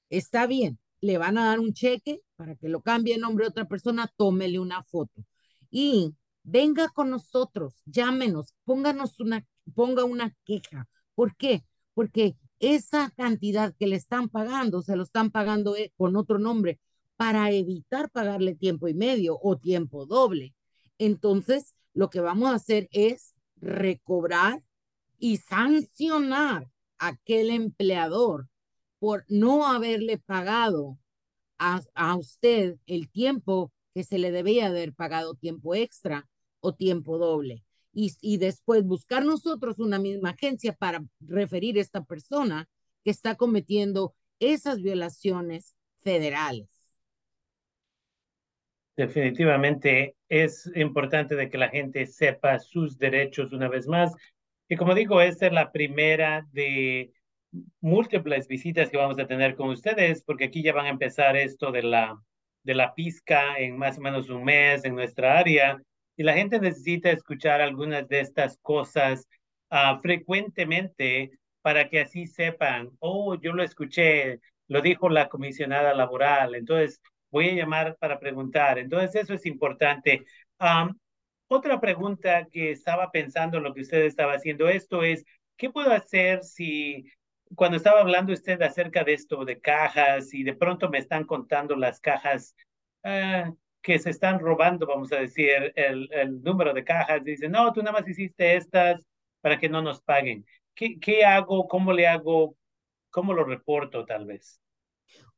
Está 0.09 0.47
bien, 0.47 0.79
le 1.01 1.19
van 1.19 1.37
a 1.39 1.47
dar 1.47 1.61
un 1.61 1.73
cheque 1.73 2.23
para 2.37 2.55
que 2.57 2.69
lo 2.69 2.81
cambie 2.83 3.15
en 3.15 3.23
nombre 3.23 3.45
de 3.45 3.51
otra 3.51 3.69
persona, 3.69 4.13
tómele 4.17 4.59
una 4.59 4.85
foto. 4.85 5.25
Y 5.71 6.15
venga 6.43 6.89
con 6.89 7.11
nosotros, 7.11 7.75
llámenos, 7.85 8.55
pónganos 8.65 9.19
una, 9.21 9.45
ponga 9.75 10.05
una 10.05 10.35
queja. 10.45 10.89
¿Por 11.15 11.37
qué? 11.37 11.65
Porque 11.95 12.37
esa 12.61 13.11
cantidad 13.17 13.75
que 13.79 13.87
le 13.87 13.97
están 13.97 14.29
pagando, 14.29 14.83
se 14.83 14.97
lo 14.97 15.03
están 15.03 15.31
pagando 15.31 15.77
eh, 15.77 15.93
con 15.97 16.17
otro 16.17 16.39
nombre 16.39 16.79
para 17.17 17.51
evitar 17.51 18.11
pagarle 18.11 18.55
tiempo 18.55 18.89
y 18.89 18.95
medio 18.95 19.39
o 19.43 19.59
tiempo 19.59 20.07
doble. 20.07 20.55
Entonces, 20.99 21.75
lo 21.95 22.11
que 22.11 22.21
vamos 22.21 22.51
a 22.51 22.55
hacer 22.55 22.89
es 22.93 23.35
recobrar 23.57 24.63
y 25.19 25.39
sancionar 25.39 26.71
a 26.99 27.09
aquel 27.09 27.51
empleador 27.51 28.49
por 28.99 29.25
no 29.29 29.67
haberle 29.67 30.19
pagado 30.19 30.99
a, 31.59 31.83
a, 31.95 32.17
usted 32.17 32.77
el 32.87 33.11
tiempo 33.11 33.73
que 33.95 34.05
se 34.05 34.19
le 34.19 34.31
debía 34.31 34.67
haber 34.67 34.95
pagado 34.95 35.35
tiempo 35.35 35.75
extra 35.75 36.29
o 36.61 36.75
tiempo 36.75 37.19
doble. 37.19 37.65
Y, 37.93 38.13
y 38.21 38.37
después 38.39 38.85
buscar 38.85 39.25
nosotros 39.25 39.79
una 39.79 39.99
misma 39.99 40.31
agencia 40.31 40.73
para 40.73 41.05
referir 41.21 41.77
a 41.79 41.81
esta 41.81 42.05
persona 42.05 42.69
que 43.05 43.11
está 43.11 43.35
cometiendo 43.35 44.15
esas 44.39 44.81
violaciones 44.81 45.75
federales. 46.01 46.69
Definitivamente 48.97 50.17
es 50.29 50.71
importante 50.75 51.35
de 51.35 51.49
que 51.49 51.59
la 51.59 51.69
gente 51.69 52.07
sepa 52.07 52.59
sus 52.59 52.99
derechos 52.99 53.53
una 53.53 53.69
vez 53.69 53.87
más. 53.87 54.15
Y 54.69 54.77
como 54.77 54.95
digo, 54.95 55.21
esta 55.21 55.47
es 55.47 55.53
la 55.53 55.73
primera 55.73 56.47
de 56.53 57.13
múltiples 57.81 58.47
visitas 58.47 58.91
que 58.91 58.97
vamos 58.97 59.19
a 59.19 59.27
tener 59.27 59.57
con 59.57 59.71
ustedes, 59.71 60.23
porque 60.23 60.45
aquí 60.45 60.63
ya 60.63 60.73
van 60.73 60.87
a 60.87 60.91
empezar 60.91 61.37
esto 61.37 61.73
de 61.73 61.83
la, 61.83 62.21
de 62.63 62.75
la 62.75 62.95
pizca 62.95 63.59
en 63.59 63.77
más 63.77 63.99
o 63.99 64.01
menos 64.01 64.29
un 64.29 64.45
mes 64.45 64.85
en 64.85 64.95
nuestra 64.95 65.39
área. 65.39 65.83
Y 66.21 66.23
la 66.23 66.35
gente 66.35 66.61
necesita 66.61 67.11
escuchar 67.11 67.63
algunas 67.63 68.07
de 68.07 68.21
estas 68.21 68.59
cosas 68.59 69.27
uh, 69.71 69.99
frecuentemente 70.03 71.31
para 71.63 71.89
que 71.89 72.01
así 72.01 72.27
sepan, 72.27 72.91
oh, 72.99 73.37
yo 73.37 73.55
lo 73.55 73.63
escuché, 73.63 74.39
lo 74.69 74.83
dijo 74.83 75.09
la 75.09 75.31
comisionada 75.31 75.95
laboral. 75.95 76.55
Entonces, 76.55 77.01
voy 77.31 77.49
a 77.49 77.55
llamar 77.55 77.97
para 77.99 78.21
preguntar. 78.21 78.79
Entonces, 78.79 79.15
eso 79.23 79.33
es 79.33 79.47
importante. 79.47 80.27
otra 81.49 81.81
pregunta 81.81 82.47
que 82.53 82.73
estaba 82.73 83.11
pensando 83.11 83.57
en 83.57 83.65
lo 83.65 83.73
que 83.73 83.81
usted 83.81 84.03
estaba 84.03 84.35
haciendo 84.35 84.69
esto 84.69 85.03
es, 85.03 85.25
¿qué 85.57 85.71
puedo 85.71 85.91
hacer 85.91 86.43
si 86.43 87.07
cuando 87.55 87.79
estaba 87.79 88.01
hablando 88.01 88.35
usted 88.35 88.61
acerca 88.61 89.05
de 89.05 89.15
esto 89.15 89.47
de 89.47 89.59
cajas 89.59 90.35
y 90.35 90.43
de 90.43 90.53
pronto 90.53 90.91
me 90.91 90.99
están 90.99 91.25
contando 91.25 91.77
las 91.77 91.99
cajas 91.99 92.55
ah, 93.05 93.55
que 93.83 93.99
se 93.99 94.11
están 94.11 94.41
robando, 94.41 94.87
vamos 94.87 95.13
a 95.13 95.17
decir, 95.17 95.73
el, 95.75 96.09
el 96.13 96.43
número 96.43 96.75
de 96.75 96.85
cajas, 96.85 97.25
dicen, 97.25 97.53
no, 97.53 97.73
tú 97.73 97.83
nada 97.83 97.99
más 97.99 98.09
hiciste 98.09 98.57
estas 98.57 99.07
para 99.41 99.59
que 99.59 99.69
no 99.69 99.83
nos 99.83 100.03
paguen. 100.03 100.45
¿Qué, 100.75 100.99
qué 101.01 101.25
hago? 101.25 101.67
¿Cómo 101.69 101.93
le 101.93 102.07
hago? 102.07 102.57
¿Cómo 103.11 103.33
lo 103.33 103.45
reporto 103.45 104.05
tal 104.05 104.27
vez? 104.27 104.61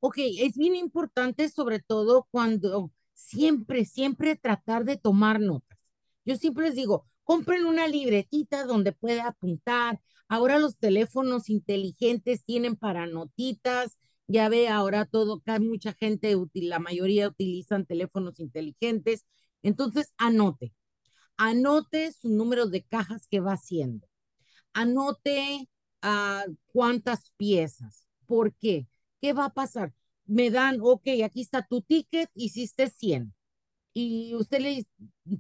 Ok, 0.01 0.17
es 0.19 0.57
bien 0.57 0.75
importante 0.77 1.49
sobre 1.49 1.81
todo 1.81 2.27
cuando 2.31 2.91
siempre, 3.15 3.85
siempre 3.85 4.37
tratar 4.37 4.85
de 4.85 4.97
tomar 4.97 5.41
notas. 5.41 5.79
Yo 6.25 6.37
siempre 6.37 6.67
les 6.67 6.75
digo, 6.75 7.07
compren 7.25 7.65
una 7.65 7.87
libretita 7.89 8.65
donde 8.65 8.93
pueda 8.93 9.29
apuntar. 9.29 10.01
Ahora 10.29 10.59
los 10.59 10.79
teléfonos 10.79 11.49
inteligentes 11.49 12.45
tienen 12.45 12.77
para 12.77 13.07
notitas. 13.07 13.99
Ya 14.29 14.49
ve, 14.49 14.69
ahora 14.69 15.05
todo, 15.07 15.43
mucha 15.61 15.93
gente, 15.93 16.35
la 16.55 16.79
mayoría 16.79 17.29
utilizan 17.29 17.87
teléfonos 17.87 18.41
inteligentes. 18.41 19.27
Entonces, 19.63 20.13
anote. 20.17 20.73
Anote 21.37 22.13
sus 22.13 22.31
números 22.31 22.71
de 22.71 22.85
cajas 22.85 23.27
que 23.29 23.41
va 23.41 23.55
haciendo. 23.55 24.09
Anote 24.75 25.69
uh, 26.05 26.55
cuántas 26.69 27.33
piezas. 27.37 28.07
¿Por 28.27 28.55
qué? 28.57 28.89
¿Qué 29.21 29.33
va 29.33 29.47
a 29.47 29.55
pasar? 29.55 29.95
Me 30.27 30.51
dan, 30.51 30.79
ok, 30.83 31.09
aquí 31.25 31.43
está 31.43 31.67
tu 31.67 31.83
ticket, 31.83 32.31
hiciste 32.35 32.89
100 32.89 33.35
y 33.95 34.35
usted 34.35 34.61
le 34.61 34.69
dice, 34.71 34.89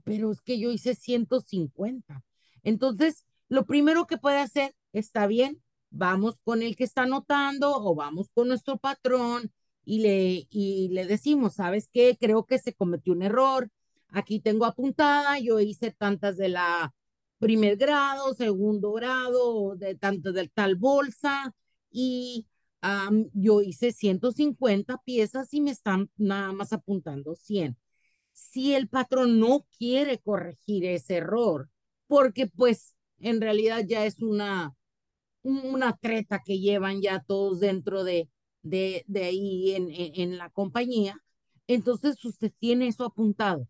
pero 0.04 0.30
es 0.32 0.40
que 0.40 0.58
yo 0.58 0.70
hice 0.70 0.94
150. 0.94 2.22
Entonces, 2.62 3.26
lo 3.48 3.66
primero 3.66 4.06
que 4.06 4.18
puede 4.18 4.38
hacer, 4.38 4.74
está 4.92 5.26
bien, 5.26 5.61
vamos 5.92 6.40
con 6.44 6.62
el 6.62 6.76
que 6.76 6.84
está 6.84 7.02
anotando 7.02 7.74
o 7.76 7.94
vamos 7.94 8.28
con 8.34 8.48
nuestro 8.48 8.78
patrón 8.78 9.52
y 9.84 10.00
le, 10.00 10.46
y 10.50 10.88
le 10.90 11.06
decimos, 11.06 11.54
¿sabes 11.54 11.88
qué? 11.92 12.16
Creo 12.18 12.46
que 12.46 12.58
se 12.58 12.74
cometió 12.74 13.12
un 13.12 13.22
error. 13.22 13.70
Aquí 14.08 14.40
tengo 14.40 14.66
apuntada, 14.66 15.38
yo 15.38 15.60
hice 15.60 15.92
tantas 15.92 16.36
de 16.36 16.48
la 16.50 16.94
primer 17.38 17.76
grado, 17.76 18.34
segundo 18.34 18.92
grado, 18.92 19.76
de 19.76 19.96
tanto 19.96 20.32
de 20.32 20.48
tal 20.48 20.76
bolsa 20.76 21.54
y 21.90 22.46
yo 23.32 23.62
hice 23.62 23.92
150 23.92 24.98
piezas 25.04 25.54
y 25.54 25.60
me 25.60 25.70
están 25.70 26.10
nada 26.16 26.52
más 26.52 26.72
apuntando 26.72 27.36
100 27.36 27.76
si 28.32 28.74
el 28.74 28.88
patrón 28.88 29.38
no 29.40 29.66
quiere 29.78 30.18
corregir 30.18 30.84
ese 30.84 31.16
error, 31.16 31.68
porque 32.06 32.46
pues 32.46 32.96
en 33.20 33.40
realidad 33.40 33.84
ya 33.86 34.04
es 34.06 34.20
una, 34.20 34.74
una 35.42 35.96
treta 35.96 36.42
que 36.44 36.58
llevan 36.58 37.00
ya 37.00 37.20
todos 37.20 37.60
dentro 37.60 38.04
de, 38.04 38.28
de, 38.62 39.04
de 39.06 39.24
ahí 39.24 39.72
en, 39.74 39.88
en, 39.90 40.38
la 40.38 40.50
compañía, 40.50 41.18
entonces 41.66 42.24
usted 42.24 42.52
tiene 42.58 42.88
eso 42.88 43.04
apuntado. 43.04 43.68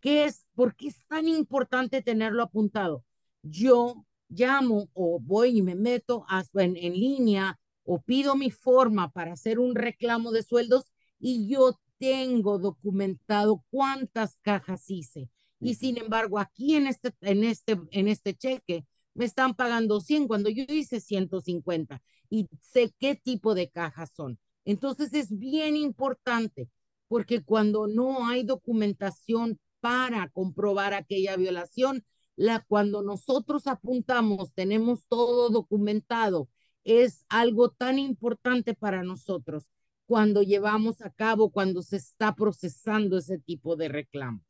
¿Qué 0.00 0.24
es? 0.24 0.44
¿Por 0.54 0.74
qué 0.76 0.88
es 0.88 1.06
tan 1.06 1.28
importante 1.28 2.02
tenerlo 2.02 2.42
apuntado? 2.42 3.04
Yo 3.42 4.04
llamo 4.28 4.88
o 4.92 5.18
voy 5.20 5.58
y 5.58 5.62
me 5.62 5.74
meto 5.74 6.26
en, 6.54 6.76
en 6.76 6.92
línea 6.92 7.58
o 7.84 8.00
pido 8.00 8.36
mi 8.36 8.50
forma 8.50 9.10
para 9.10 9.32
hacer 9.32 9.58
un 9.58 9.74
reclamo 9.74 10.32
de 10.32 10.42
sueldos 10.42 10.84
y 11.18 11.48
yo 11.48 11.78
tengo 11.98 12.58
documentado 12.58 13.64
cuántas 13.70 14.36
cajas 14.42 14.90
hice. 14.90 15.28
Y 15.60 15.74
sin 15.76 15.96
embargo, 15.98 16.38
aquí 16.38 16.74
en 16.74 16.86
este, 16.86 17.14
en 17.20 17.44
este, 17.44 17.80
en 17.90 18.08
este 18.08 18.34
cheque 18.34 18.84
me 19.14 19.24
están 19.24 19.54
pagando 19.54 20.00
100 20.00 20.28
cuando 20.28 20.50
yo 20.50 20.64
hice 20.68 21.00
150 21.00 22.02
y 22.30 22.48
sé 22.60 22.94
qué 22.98 23.14
tipo 23.14 23.54
de 23.54 23.70
cajas 23.70 24.10
son. 24.14 24.38
Entonces 24.64 25.12
es 25.14 25.36
bien 25.38 25.76
importante 25.76 26.68
porque 27.08 27.42
cuando 27.42 27.86
no 27.86 28.26
hay 28.26 28.44
documentación 28.44 29.58
para 29.80 30.28
comprobar 30.30 30.94
aquella 30.94 31.36
violación, 31.36 32.04
la, 32.36 32.64
cuando 32.66 33.02
nosotros 33.02 33.66
apuntamos, 33.66 34.54
tenemos 34.54 35.06
todo 35.06 35.50
documentado, 35.50 36.48
es 36.82 37.24
algo 37.28 37.70
tan 37.70 37.98
importante 37.98 38.74
para 38.74 39.02
nosotros 39.02 39.66
cuando 40.06 40.42
llevamos 40.42 41.00
a 41.02 41.10
cabo, 41.10 41.50
cuando 41.50 41.82
se 41.82 41.96
está 41.96 42.34
procesando 42.34 43.18
ese 43.18 43.38
tipo 43.38 43.76
de 43.76 43.88
reclamos. 43.88 44.42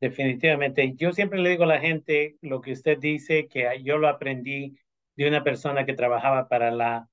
Definitivamente. 0.00 0.94
Yo 0.96 1.12
siempre 1.12 1.38
le 1.40 1.50
digo 1.50 1.64
a 1.64 1.68
la 1.68 1.80
gente 1.80 2.36
lo 2.42 2.60
que 2.60 2.72
usted 2.72 2.98
dice, 2.98 3.48
que 3.48 3.66
yo 3.82 3.98
lo 3.98 4.08
aprendí 4.08 4.76
de 5.16 5.28
una 5.28 5.42
persona 5.44 5.86
que 5.86 5.94
trabajaba 5.94 6.48
para 6.48 6.70
la 6.70 7.08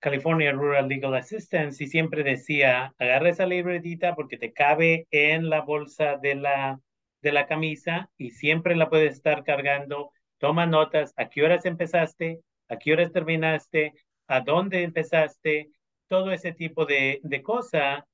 California 0.00 0.52
Rural 0.52 0.88
Legal 0.88 1.14
Assistance 1.14 1.82
y 1.82 1.88
siempre 1.88 2.22
decía, 2.22 2.94
agarra 2.98 3.30
esa 3.30 3.46
libretita 3.46 4.14
porque 4.14 4.36
te 4.36 4.52
cabe 4.52 5.06
en 5.10 5.48
la 5.50 5.62
bolsa 5.62 6.16
de 6.16 6.34
la, 6.34 6.80
de 7.22 7.32
la 7.32 7.46
camisa 7.46 8.10
y 8.16 8.30
siempre 8.30 8.76
la 8.76 8.90
puedes 8.90 9.14
estar 9.14 9.44
cargando. 9.44 10.12
Toma 10.38 10.66
notas, 10.66 11.14
a 11.16 11.28
qué 11.28 11.42
horas 11.42 11.64
empezaste, 11.64 12.40
a 12.68 12.76
qué 12.76 12.92
horas 12.92 13.12
terminaste, 13.12 13.94
a 14.26 14.40
dónde 14.40 14.82
empezaste, 14.82 15.70
todo 16.08 16.30
ese 16.32 16.52
tipo 16.52 16.86
de, 16.86 17.20
de 17.22 17.42
cosas 17.42 18.04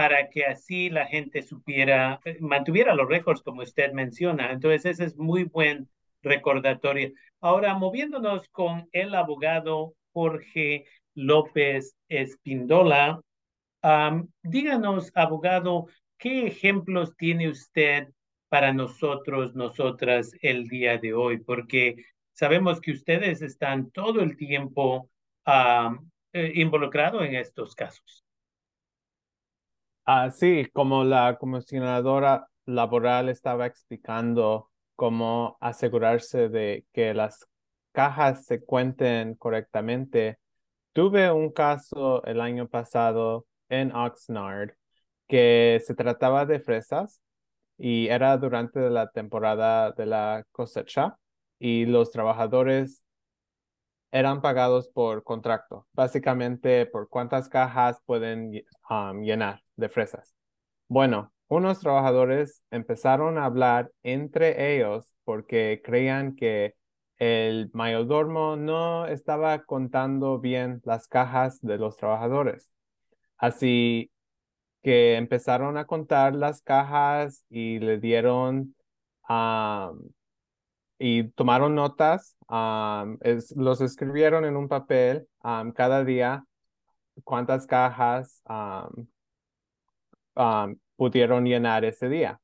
para 0.00 0.30
que 0.30 0.46
así 0.46 0.88
la 0.88 1.04
gente 1.04 1.42
supiera, 1.42 2.20
eh, 2.24 2.38
mantuviera 2.40 2.94
los 2.94 3.06
récords 3.06 3.42
como 3.42 3.60
usted 3.60 3.92
menciona. 3.92 4.50
Entonces, 4.50 4.86
ese 4.86 5.04
es 5.04 5.16
muy 5.18 5.44
buen 5.44 5.90
recordatorio. 6.22 7.12
Ahora, 7.42 7.74
moviéndonos 7.74 8.48
con 8.48 8.88
el 8.92 9.14
abogado 9.14 9.92
Jorge 10.14 10.86
López 11.14 11.98
Espindola, 12.08 13.20
díganos, 14.42 15.12
abogado, 15.14 15.88
¿qué 16.16 16.46
ejemplos 16.46 17.14
tiene 17.18 17.50
usted 17.50 18.08
para 18.48 18.72
nosotros, 18.72 19.54
nosotras, 19.54 20.32
el 20.40 20.66
día 20.66 20.96
de 20.96 21.12
hoy? 21.12 21.40
Porque 21.40 21.96
sabemos 22.32 22.80
que 22.80 22.92
ustedes 22.92 23.42
están 23.42 23.90
todo 23.90 24.22
el 24.22 24.38
tiempo 24.38 25.10
eh, 25.46 26.52
involucrado 26.54 27.22
en 27.22 27.34
estos 27.34 27.74
casos. 27.74 28.24
Ah, 30.12 30.28
sí, 30.32 30.66
como 30.72 31.04
la 31.04 31.38
comisionadora 31.38 32.48
laboral 32.66 33.28
estaba 33.28 33.66
explicando 33.66 34.68
cómo 34.96 35.56
asegurarse 35.60 36.48
de 36.48 36.84
que 36.92 37.14
las 37.14 37.46
cajas 37.92 38.44
se 38.44 38.60
cuenten 38.64 39.36
correctamente. 39.36 40.40
Tuve 40.92 41.30
un 41.30 41.52
caso 41.52 42.24
el 42.24 42.40
año 42.40 42.68
pasado 42.68 43.46
en 43.68 43.94
Oxnard 43.94 44.72
que 45.28 45.80
se 45.86 45.94
trataba 45.94 46.44
de 46.44 46.58
fresas 46.60 47.20
y 47.78 48.08
era 48.08 48.36
durante 48.36 48.90
la 48.90 49.10
temporada 49.10 49.92
de 49.92 50.06
la 50.06 50.44
cosecha 50.50 51.18
y 51.60 51.86
los 51.86 52.10
trabajadores 52.10 53.04
eran 54.10 54.42
pagados 54.42 54.88
por 54.88 55.22
contrato, 55.22 55.86
básicamente 55.92 56.86
por 56.86 57.08
cuántas 57.08 57.48
cajas 57.48 58.00
pueden 58.06 58.64
um, 58.90 59.22
llenar 59.22 59.62
de 59.80 59.88
fresas. 59.88 60.34
Bueno, 60.88 61.32
unos 61.48 61.80
trabajadores 61.80 62.62
empezaron 62.70 63.38
a 63.38 63.44
hablar 63.46 63.90
entre 64.02 64.76
ellos 64.76 65.12
porque 65.24 65.80
creían 65.84 66.36
que 66.36 66.74
el 67.18 67.70
mayordomo 67.74 68.56
no 68.56 69.06
estaba 69.06 69.64
contando 69.64 70.38
bien 70.38 70.80
las 70.84 71.08
cajas 71.08 71.60
de 71.60 71.76
los 71.78 71.96
trabajadores. 71.96 72.70
Así 73.36 74.10
que 74.82 75.16
empezaron 75.16 75.76
a 75.76 75.86
contar 75.86 76.34
las 76.34 76.62
cajas 76.62 77.44
y 77.50 77.78
le 77.78 77.98
dieron 77.98 78.74
um, 79.28 80.10
y 80.98 81.24
tomaron 81.30 81.74
notas, 81.74 82.36
los 83.56 83.80
escribieron 83.80 84.44
en 84.44 84.56
un 84.56 84.68
papel 84.68 85.26
cada 85.74 86.04
día 86.04 86.44
cuántas 87.24 87.66
cajas 87.66 88.42
pudieron 90.96 91.44
llenar 91.44 91.84
ese 91.84 92.08
día. 92.08 92.40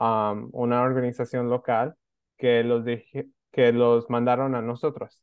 um, 0.00 0.48
una 0.52 0.82
organización 0.82 1.48
local, 1.48 1.94
que 2.36 2.64
los, 2.64 2.84
que 3.52 3.72
los 3.72 4.10
mandaron 4.10 4.56
a 4.56 4.62
nosotros. 4.62 5.22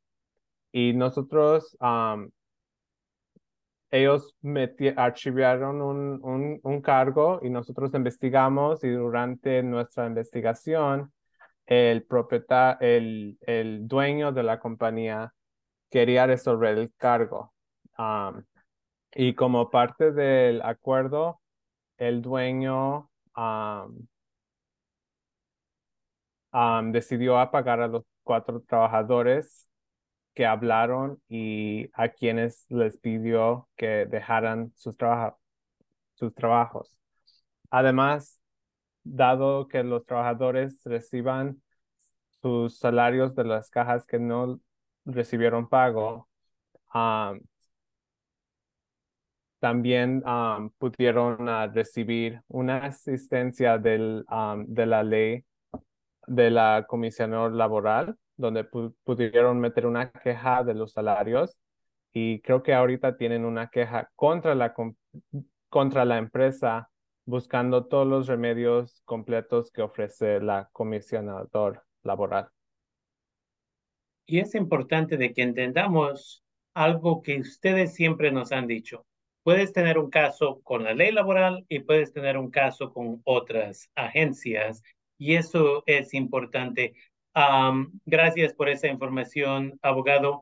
Y 0.72 0.94
nosotros, 0.94 1.78
um, 1.82 2.30
ellos 3.92 4.36
archivaron 4.96 5.82
un, 5.82 6.20
un, 6.24 6.60
un 6.64 6.82
cargo 6.82 7.40
y 7.44 7.50
nosotros 7.50 7.94
investigamos 7.94 8.86
y 8.86 8.90
durante 8.90 9.64
nuestra 9.64 10.08
investigación, 10.08 11.12
el 11.66 12.04
propietario, 12.04 12.78
el, 12.80 13.38
el 13.42 13.88
dueño 13.88 14.32
de 14.32 14.44
la 14.44 14.60
compañía 14.60 15.34
quería 15.90 16.28
resolver 16.28 16.78
el 16.78 16.94
cargo. 16.98 17.54
Um, 17.98 18.44
y 19.14 19.34
como 19.34 19.70
parte 19.70 20.12
del 20.12 20.62
acuerdo, 20.62 21.42
el 21.98 22.22
dueño 22.22 23.10
um, 23.38 24.08
um, 26.52 26.92
decidió 26.92 27.40
apagar 27.40 27.82
a 27.82 27.88
los 27.88 28.04
cuatro 28.24 28.62
trabajadores 28.62 29.70
que 30.34 30.46
hablaron 30.46 31.22
y 31.30 31.90
a 31.94 32.10
quienes 32.10 32.66
les 32.70 32.98
pidió 32.98 33.70
que 33.78 34.06
dejaran 34.06 34.74
sus, 34.76 34.98
sus 36.16 36.36
trabajos. 36.36 37.00
Además, 37.70 38.40
dado 39.04 39.68
que 39.68 39.84
los 39.84 40.06
trabajadores 40.06 40.82
reciban 40.84 41.62
sus 42.42 42.78
salarios 42.78 43.36
de 43.36 43.46
las 43.46 43.70
cajas 43.70 44.06
que 44.06 44.20
no 44.20 44.60
recibieron 45.06 45.70
pago, 45.70 46.28
um, 46.94 47.40
también 49.60 50.24
pudieron 50.78 51.50
ah, 51.50 51.68
recibir 51.68 52.42
una 52.48 52.86
asistencia 52.86 53.80
de 53.80 54.24
la 54.86 55.04
ley 55.04 55.44
de 56.28 56.52
la 56.52 56.86
comisionador 56.88 57.54
laboral, 57.54 58.16
donde 58.38 58.64
pudieron 59.04 59.60
meter 59.60 59.86
una 59.88 60.12
queja 60.12 60.64
de 60.64 60.76
los 60.76 60.92
salarios 60.92 61.58
y 62.14 62.42
creo 62.42 62.64
que 62.64 62.74
ahorita 62.74 63.18
tienen 63.18 63.44
una 63.44 63.68
queja 63.70 64.10
contra 64.16 64.56
la, 64.56 64.74
contra 65.70 66.06
la 66.06 66.18
empresa 66.18 66.90
buscando 67.26 67.86
todos 67.88 68.08
los 68.08 68.28
remedios 68.28 69.02
completos 69.06 69.72
que 69.72 69.82
ofrece 69.82 70.40
la 70.42 70.70
comisionador 70.72 71.84
laboral. 72.04 72.50
Y 74.26 74.40
es 74.40 74.56
importante 74.56 75.18
de 75.18 75.34
que 75.34 75.44
entendamos 75.44 76.44
algo 76.74 77.22
que 77.22 77.40
ustedes 77.40 77.94
siempre 77.94 78.32
nos 78.32 78.52
han 78.52 78.68
dicho 78.68 79.06
puedes 79.46 79.72
tener 79.74 80.00
un 80.00 80.10
caso 80.10 80.60
con 80.64 80.84
la 80.84 80.96
ley 80.96 81.12
laboral 81.12 81.64
y 81.70 81.80
puedes 81.82 82.12
tener 82.12 82.36
un 82.36 82.50
caso 82.50 82.92
con 82.92 83.22
otras 83.26 83.92
agencias. 83.94 84.82
Y 85.20 85.36
eso 85.36 85.84
es 85.86 86.16
importante. 86.16 86.96
gracias 88.06 88.54
por 88.54 88.70
esa 88.70 88.88
información, 88.88 89.78
abogado. 89.84 90.42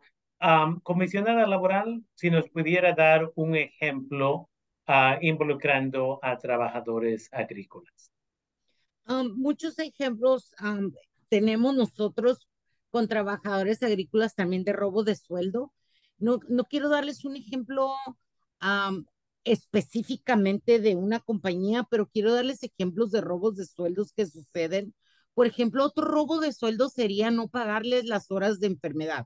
comisionada 0.84 1.46
laboral, 1.46 2.02
si 2.16 2.30
nos 2.30 2.50
pudiera 2.50 2.94
dar 2.94 3.30
un 3.36 3.58
ejemplo 3.58 4.50
uh, 4.88 5.16
involucrando 5.20 6.20
a 6.22 6.38
trabajadores 6.38 7.30
agrícolas. 7.34 8.10
muchos 9.36 9.80
ejemplos 9.80 10.54
tenemos 11.28 11.76
nosotros 11.76 12.48
con 12.94 13.08
trabajadores 13.08 13.82
agrícolas 13.82 14.36
también 14.36 14.64
de 14.64 14.72
robo 14.72 15.04
de 15.04 15.16
sueldo. 15.16 15.74
No, 16.20 16.40
no 16.48 16.66
quiero 16.66 16.90
darles 16.90 17.26
un 17.26 17.36
ejemplo 17.36 17.92
específicamente 19.44 20.80
de 20.80 20.96
una 20.96 21.20
compañía, 21.20 21.88
pero 21.90 22.08
quiero 22.08 22.34
darles 22.34 22.62
ejemplos 22.62 23.10
de 23.10 23.22
robos 23.22 23.56
de 23.56 23.66
sueldos 23.66 24.14
que 24.14 24.28
suceden. 24.28 24.94
Por 25.34 25.48
ejemplo, 25.48 25.84
otro 25.84 26.06
robo 26.06 26.40
de 26.40 26.54
sueldos 26.54 26.94
sería 26.94 27.32
no 27.32 27.48
pagarles 27.48 28.06
las 28.06 28.30
horas 28.30 28.60
de 28.60 28.68
enfermedad. 28.68 29.26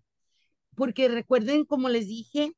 Porque 0.76 1.10
recuerden, 1.10 1.66
como 1.66 1.90
les 1.90 2.08
dije, 2.08 2.54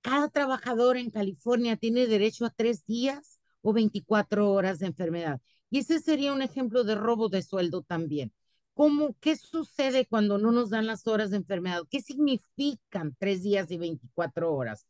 cada 0.00 0.30
trabajador 0.30 0.96
en 0.96 1.10
California 1.10 1.76
tiene 1.76 2.06
derecho 2.06 2.46
a 2.46 2.50
tres 2.50 2.86
días 2.86 3.38
o 3.60 3.74
24 3.74 4.50
horas 4.50 4.78
de 4.78 4.86
enfermedad. 4.86 5.42
Y 5.68 5.80
ese 5.80 6.00
sería 6.00 6.32
un 6.32 6.40
ejemplo 6.40 6.84
de 6.84 6.94
robo 6.94 7.28
de 7.28 7.42
sueldo 7.42 7.82
también. 7.82 8.32
¿Cómo, 8.74 9.16
¿Qué 9.20 9.36
sucede 9.36 10.06
cuando 10.06 10.38
no 10.38 10.52
nos 10.52 10.70
dan 10.70 10.86
las 10.86 11.06
horas 11.06 11.30
de 11.30 11.36
enfermedad? 11.38 11.82
¿Qué 11.88 12.00
significan 12.00 13.16
tres 13.18 13.42
días 13.42 13.70
y 13.70 13.78
24 13.78 14.52
horas? 14.52 14.86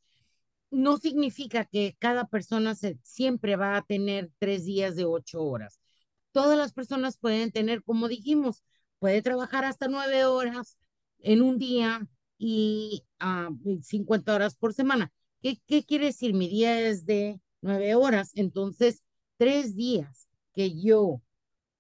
no 0.75 0.99
significa 0.99 1.65
que 1.65 1.97
cada 1.99 2.27
persona 2.27 2.75
siempre 3.03 3.57
va 3.57 3.77
a 3.77 3.83
tener 3.83 4.31
tres 4.39 4.65
días 4.65 4.97
de 4.97 5.05
ocho 5.05 5.43
horas. 5.43 5.81
Todas 6.33 6.59
las 6.59 6.73
personas 6.73 7.17
pueden 7.17 7.53
tener, 7.53 7.83
como 7.85 8.09
dijimos, 8.09 8.65
puede 8.99 9.23
trabajar 9.23 9.65
hasta 9.65 9.89
nueve 9.89 10.25
horas 10.25 10.77
en 11.21 11.43
un 11.43 11.59
día 11.59 12.07
y 12.39 13.05
50 13.83 14.33
ah, 14.33 14.35
horas 14.35 14.57
por 14.57 14.75
semana. 14.75 15.13
¿Qué, 15.41 15.61
¿Qué 15.67 15.85
quiere 15.85 16.07
decir? 16.07 16.35
Mi 16.35 16.49
día 16.49 16.81
es 16.81 17.07
de 17.07 17.41
nueve 17.61 17.95
horas, 17.95 18.33
entonces 18.35 19.03
tres 19.37 19.77
días 19.77 20.29
que 20.55 20.81
yo 20.81 21.23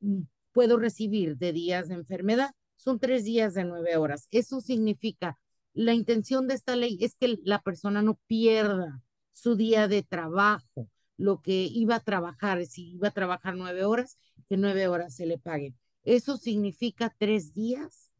mm, 0.00 0.22
puedo 0.54 0.78
recibir 0.78 1.36
de 1.36 1.52
días 1.52 1.88
de 1.88 1.96
enfermedad 1.96 2.52
son 2.76 2.98
tres 2.98 3.24
días 3.24 3.54
de 3.54 3.64
nueve 3.64 3.96
horas. 3.96 4.28
Eso 4.30 4.60
significa 4.60 5.36
la 5.74 5.92
intención 5.92 6.46
de 6.46 6.54
esta 6.54 6.76
ley 6.76 6.96
es 7.00 7.16
que 7.16 7.38
la 7.42 7.60
persona 7.60 8.00
no 8.00 8.18
pierda 8.26 9.02
su 9.32 9.56
día 9.56 9.88
de 9.88 10.04
trabajo, 10.04 10.88
lo 11.16 11.42
que 11.42 11.64
iba 11.64 11.96
a 11.96 12.00
trabajar, 12.00 12.64
si 12.66 12.92
iba 12.92 13.08
a 13.08 13.10
trabajar 13.10 13.56
nueve 13.56 13.84
horas, 13.84 14.16
que 14.48 14.56
nueve 14.56 14.86
horas 14.86 15.16
se 15.16 15.26
le 15.26 15.38
paguen. 15.38 15.76
Eso 16.04 16.36
significa 16.36 17.12
tres 17.18 17.54
días 17.54 18.12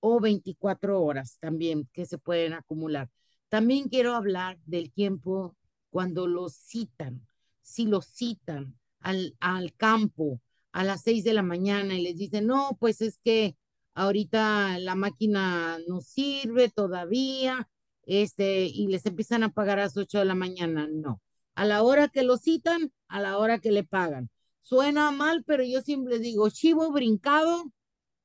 o 0.00 0.20
24 0.20 1.02
horas 1.02 1.38
también 1.40 1.88
que 1.92 2.04
se 2.04 2.18
pueden 2.18 2.52
acumular. 2.52 3.08
También 3.48 3.88
quiero 3.88 4.14
hablar 4.14 4.58
del 4.66 4.92
tiempo 4.92 5.56
cuando 5.90 6.26
lo 6.26 6.48
citan. 6.50 7.26
Si 7.62 7.86
lo 7.86 8.02
citan 8.02 8.76
al, 9.00 9.36
al 9.40 9.72
campo 9.74 10.40
a 10.72 10.84
las 10.84 11.02
seis 11.02 11.24
de 11.24 11.34
la 11.34 11.42
mañana 11.42 11.94
y 11.94 12.02
les 12.02 12.16
dicen, 12.16 12.46
no, 12.46 12.76
pues 12.80 13.00
es 13.00 13.18
que 13.22 13.56
ahorita 13.94 14.78
la 14.78 14.94
máquina 14.94 15.78
no 15.86 16.00
sirve 16.00 16.70
todavía, 16.70 17.68
este, 18.04 18.64
y 18.66 18.88
les 18.88 19.06
empiezan 19.06 19.42
a 19.44 19.52
pagar 19.52 19.78
a 19.78 19.82
las 19.82 19.96
8 19.96 20.18
de 20.18 20.24
la 20.24 20.34
mañana, 20.34 20.88
no. 20.90 21.20
A 21.54 21.64
la 21.64 21.82
hora 21.82 22.08
que 22.08 22.22
lo 22.22 22.36
citan, 22.36 22.92
a 23.08 23.20
la 23.20 23.38
hora 23.38 23.58
que 23.58 23.70
le 23.70 23.84
pagan. 23.84 24.30
Suena 24.62 25.10
mal, 25.10 25.44
pero 25.44 25.62
yo 25.62 25.82
siempre 25.82 26.18
digo, 26.18 26.48
chivo 26.50 26.90
brincado, 26.90 27.70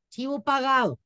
chivo 0.10 0.44
pagado, 0.44 1.00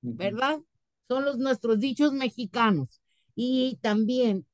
¿verdad? 0.00 0.60
Son 1.08 1.24
los 1.24 1.38
nuestros 1.38 1.78
dichos 1.78 2.12
mexicanos. 2.12 3.00
Y 3.34 3.78
también, 3.82 4.46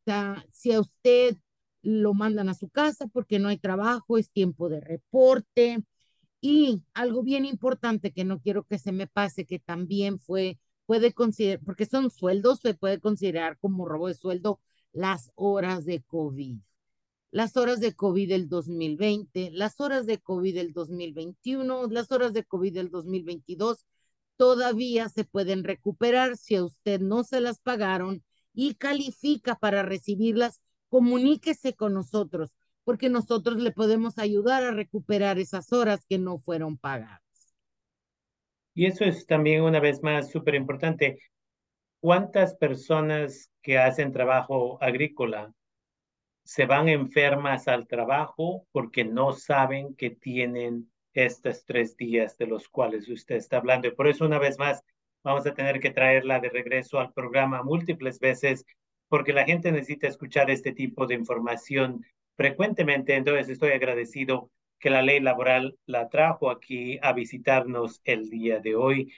si 0.50 0.72
a 0.72 0.80
usted 0.80 1.36
lo 1.82 2.14
mandan 2.14 2.48
a 2.48 2.54
su 2.54 2.68
casa 2.68 3.06
porque 3.06 3.38
no 3.38 3.48
hay 3.48 3.58
trabajo, 3.58 4.18
es 4.18 4.30
tiempo 4.30 4.68
de 4.68 4.80
reporte, 4.80 5.84
y 6.42 6.82
algo 6.94 7.22
bien 7.22 7.46
importante 7.46 8.12
que 8.12 8.24
no 8.24 8.40
quiero 8.40 8.64
que 8.64 8.78
se 8.78 8.92
me 8.92 9.06
pase, 9.06 9.46
que 9.46 9.60
también 9.60 10.18
fue, 10.20 10.58
puede 10.86 11.12
considerar, 11.14 11.60
porque 11.64 11.86
son 11.86 12.10
sueldos, 12.10 12.60
se 12.60 12.74
puede 12.74 13.00
considerar 13.00 13.58
como 13.60 13.86
robo 13.86 14.08
de 14.08 14.14
sueldo 14.14 14.60
las 14.92 15.30
horas 15.36 15.84
de 15.86 16.02
COVID. 16.02 16.58
Las 17.30 17.56
horas 17.56 17.80
de 17.80 17.94
COVID 17.94 18.28
del 18.28 18.48
2020, 18.48 19.52
las 19.52 19.80
horas 19.80 20.04
de 20.06 20.18
COVID 20.18 20.54
del 20.54 20.72
2021, 20.72 21.86
las 21.88 22.10
horas 22.12 22.32
de 22.34 22.44
COVID 22.44 22.74
del 22.74 22.90
2022, 22.90 23.86
todavía 24.36 25.08
se 25.08 25.24
pueden 25.24 25.64
recuperar 25.64 26.36
si 26.36 26.56
a 26.56 26.64
usted 26.64 27.00
no 27.00 27.24
se 27.24 27.40
las 27.40 27.60
pagaron 27.60 28.24
y 28.52 28.74
califica 28.74 29.54
para 29.54 29.84
recibirlas, 29.84 30.60
comuníquese 30.88 31.74
con 31.74 31.94
nosotros 31.94 32.50
porque 32.84 33.08
nosotros 33.08 33.56
le 33.56 33.72
podemos 33.72 34.18
ayudar 34.18 34.62
a 34.64 34.72
recuperar 34.72 35.38
esas 35.38 35.72
horas 35.72 36.04
que 36.08 36.18
no 36.18 36.38
fueron 36.38 36.76
pagadas. 36.76 37.20
Y 38.74 38.86
eso 38.86 39.04
es 39.04 39.26
también 39.26 39.62
una 39.62 39.80
vez 39.80 40.02
más 40.02 40.30
súper 40.30 40.54
importante. 40.54 41.18
¿Cuántas 42.00 42.54
personas 42.54 43.50
que 43.60 43.78
hacen 43.78 44.12
trabajo 44.12 44.82
agrícola 44.82 45.52
se 46.44 46.66
van 46.66 46.88
enfermas 46.88 47.68
al 47.68 47.86
trabajo 47.86 48.66
porque 48.72 49.04
no 49.04 49.32
saben 49.32 49.94
que 49.94 50.10
tienen 50.10 50.90
estos 51.14 51.64
tres 51.64 51.96
días 51.96 52.36
de 52.38 52.46
los 52.46 52.68
cuales 52.68 53.08
usted 53.08 53.36
está 53.36 53.58
hablando. 53.58 53.88
Y 53.88 53.92
por 53.92 54.08
eso, 54.08 54.24
una 54.24 54.38
vez 54.38 54.58
más, 54.58 54.82
vamos 55.22 55.46
a 55.46 55.54
tener 55.54 55.80
que 55.80 55.90
traerla 55.90 56.40
de 56.40 56.48
regreso 56.48 56.98
al 56.98 57.12
programa 57.12 57.62
múltiples 57.62 58.18
veces, 58.18 58.64
porque 59.08 59.32
la 59.32 59.44
gente 59.44 59.70
necesita 59.70 60.08
escuchar 60.08 60.50
este 60.50 60.72
tipo 60.72 61.06
de 61.06 61.14
información 61.14 62.04
frecuentemente. 62.42 63.14
Entonces, 63.14 63.48
estoy 63.48 63.70
agradecido 63.70 64.50
que 64.80 64.90
la 64.90 65.02
ley 65.02 65.20
laboral 65.20 65.78
la 65.86 66.08
trajo 66.08 66.50
aquí 66.50 66.98
a 67.00 67.12
visitarnos 67.12 68.00
el 68.04 68.28
día 68.30 68.58
de 68.58 68.74
hoy. 68.74 69.12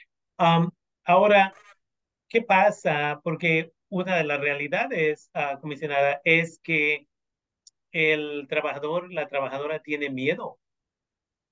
ahora, 1.05 1.53
¿qué 2.29 2.41
pasa? 2.43 3.19
Porque 3.23 3.71
una 3.89 4.17
de 4.17 4.25
las 4.25 4.39
realidades, 4.39 5.31
uh, 5.33 5.59
comisionada, 5.59 6.21
es 6.23 6.59
que 6.59 7.07
el 7.91 8.45
trabajador, 8.47 9.11
la 9.11 9.27
trabajadora 9.27 9.79
tiene 9.79 10.09
miedo. 10.11 10.59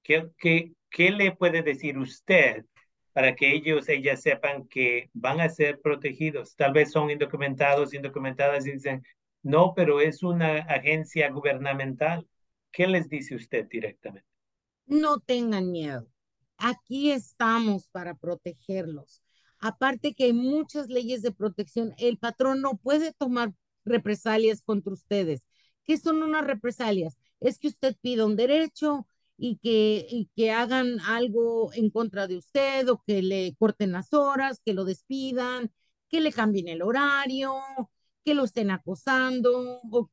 ¿Qué, 0.04 0.30
qué, 0.38 0.74
qué 0.92 1.10
le 1.12 1.32
puede 1.32 1.64
decir 1.64 1.98
usted 1.98 2.66
para 3.14 3.36
que 3.36 3.52
ellos, 3.52 3.90
ellas 3.90 4.22
sepan 4.22 4.68
que 4.68 5.10
van 5.14 5.42
a 5.42 5.50
ser 5.50 5.82
protegidos? 5.82 6.56
Tal 6.56 6.74
vez 6.74 6.92
son 6.92 7.10
indocumentados, 7.10 7.94
indocumentadas 7.96 8.68
y 8.68 8.74
dicen, 8.74 9.04
no, 9.44 9.74
pero 9.76 10.00
es 10.00 10.24
una 10.24 10.60
agencia 10.60 11.30
gubernamental. 11.30 12.28
¿Qué 12.72 12.88
les 12.88 13.10
dice 13.10 13.36
usted 13.36 13.68
directamente? 13.70 14.28
No 14.86 15.20
tengan 15.20 15.72
miedo. 15.72 16.08
Aquí 16.58 17.12
estamos 17.12 17.89
para 17.89 18.16
protegerlos. 18.16 19.22
Aparte 19.60 20.14
que 20.14 20.26
hay 20.26 20.34
muchas 20.34 20.88
leyes 20.88 21.22
de 21.22 21.32
protección, 21.32 21.94
el 21.98 22.18
patrón 22.18 22.62
no 22.62 22.78
puede 22.78 23.14
tomar 23.14 23.54
represalias 23.86 24.62
contra 24.62 24.94
ustedes. 24.94 25.41
¿Qué 25.84 25.98
son 25.98 26.24
unas 26.24 26.46
represalias? 26.46 27.18
Es 27.39 27.60
que 27.60 27.68
usted 27.68 27.96
pida 28.02 28.26
un 28.26 28.36
derecho 28.36 29.08
y 29.38 29.58
que, 29.58 30.06
y 30.10 30.30
que 30.36 30.52
hagan 30.52 31.00
algo 31.02 31.74
en 31.74 31.89
contra 31.89 32.28
de 32.28 32.38
usted 32.38 32.88
o 32.89 33.04
que 33.06 33.22
le 33.22 33.56
corten 33.58 33.91
las 33.91 34.14
horas, 34.14 34.62
que 34.64 34.74
lo 34.74 34.86
despidan, 34.86 35.72
que 36.08 36.22
le 36.22 36.32
cambien 36.32 36.68
el 36.68 36.82
horario, 36.82 37.54
que 38.24 38.34
lo 38.34 38.44
estén 38.44 38.72
acosando. 38.72 39.82
O, 39.92 40.10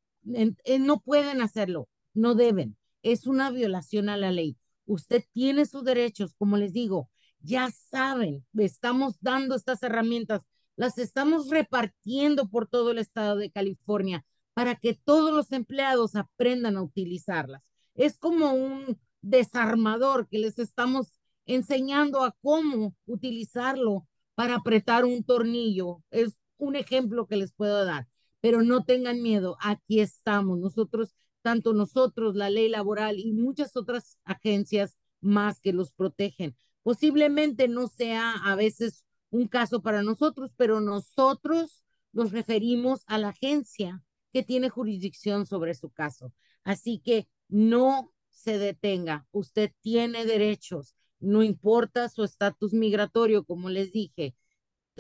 no 0.79 1.01
pueden 1.01 1.41
hacerlo, 1.41 1.89
no 2.15 2.35
deben. 2.35 2.77
Es 3.03 3.27
una 3.27 3.51
violación 3.51 4.09
a 4.09 4.17
la 4.17 4.31
ley. 4.31 4.57
Usted 4.87 5.25
tiene 5.33 5.67
sus 5.67 5.85
derechos, 5.85 6.35
como 6.37 6.57
les 6.57 6.73
digo, 6.73 7.11
ya 7.41 7.71
saben, 7.71 8.45
estamos 8.59 9.15
dando 9.21 9.55
estas 9.55 9.83
herramientas, 9.83 10.43
las 10.77 10.99
estamos 10.99 11.49
repartiendo 11.49 12.49
por 12.49 12.67
todo 12.67 12.91
el 12.91 12.99
estado 12.99 13.37
de 13.37 13.51
California 13.51 14.25
para 14.55 14.75
que 14.77 14.95
todos 14.95 15.33
los 15.33 15.53
empleados 15.53 16.17
aprendan 16.17 16.77
a 16.77 16.83
utilizarlas. 16.83 17.63
Es 17.95 18.19
como 18.19 18.53
un 18.53 18.99
desarmador 19.23 20.29
que 20.29 20.39
les 20.39 20.59
estamos 20.59 21.19
enseñando 21.47 22.25
a 22.25 22.35
cómo 22.43 22.95
utilizarlo 23.07 24.07
para 24.35 24.57
apretar 24.57 25.05
un 25.05 25.25
tornillo. 25.25 26.03
Es 26.11 26.37
un 26.61 26.77
ejemplo 26.77 27.27
que 27.27 27.37
les 27.37 27.53
puedo 27.53 27.85
dar, 27.85 28.07
pero 28.41 28.63
no 28.63 28.85
tengan 28.85 29.23
miedo, 29.23 29.57
aquí 29.61 30.01
estamos. 30.01 30.59
Nosotros, 30.59 31.15
tanto 31.43 31.73
nosotros, 31.73 32.37
la 32.37 32.51
ley 32.51 32.69
laboral 32.69 33.19
y 33.19 33.33
muchas 33.33 33.77
otras 33.77 34.19
agencias 34.25 34.97
más 35.21 35.61
que 35.61 35.73
los 35.73 35.93
protegen. 35.93 36.57
Posiblemente 36.83 37.69
no 37.69 37.89
sea 37.89 38.33
a 38.33 38.55
veces 38.55 39.05
un 39.31 39.49
caso 39.49 39.83
para 39.83 40.03
nosotros, 40.03 40.53
pero 40.57 40.81
nosotros 40.81 41.85
nos 42.13 42.33
referimos 42.33 43.03
a 43.07 43.19
la 43.19 43.29
agencia 43.29 44.03
que 44.33 44.43
tiene 44.43 44.71
jurisdicción 44.71 45.47
sobre 45.47 45.75
su 45.75 45.91
caso. 45.91 46.33
Así 46.65 46.99
que 46.99 47.29
no 47.49 48.13
se 48.29 48.59
detenga. 48.59 49.27
Usted 49.33 49.73
tiene 49.83 50.25
derechos, 50.25 50.95
no 51.19 51.43
importa 51.43 52.09
su 52.09 52.25
estatus 52.25 52.73
migratorio, 52.73 53.45
como 53.45 53.69
les 53.69 53.93
dije. 53.93 54.35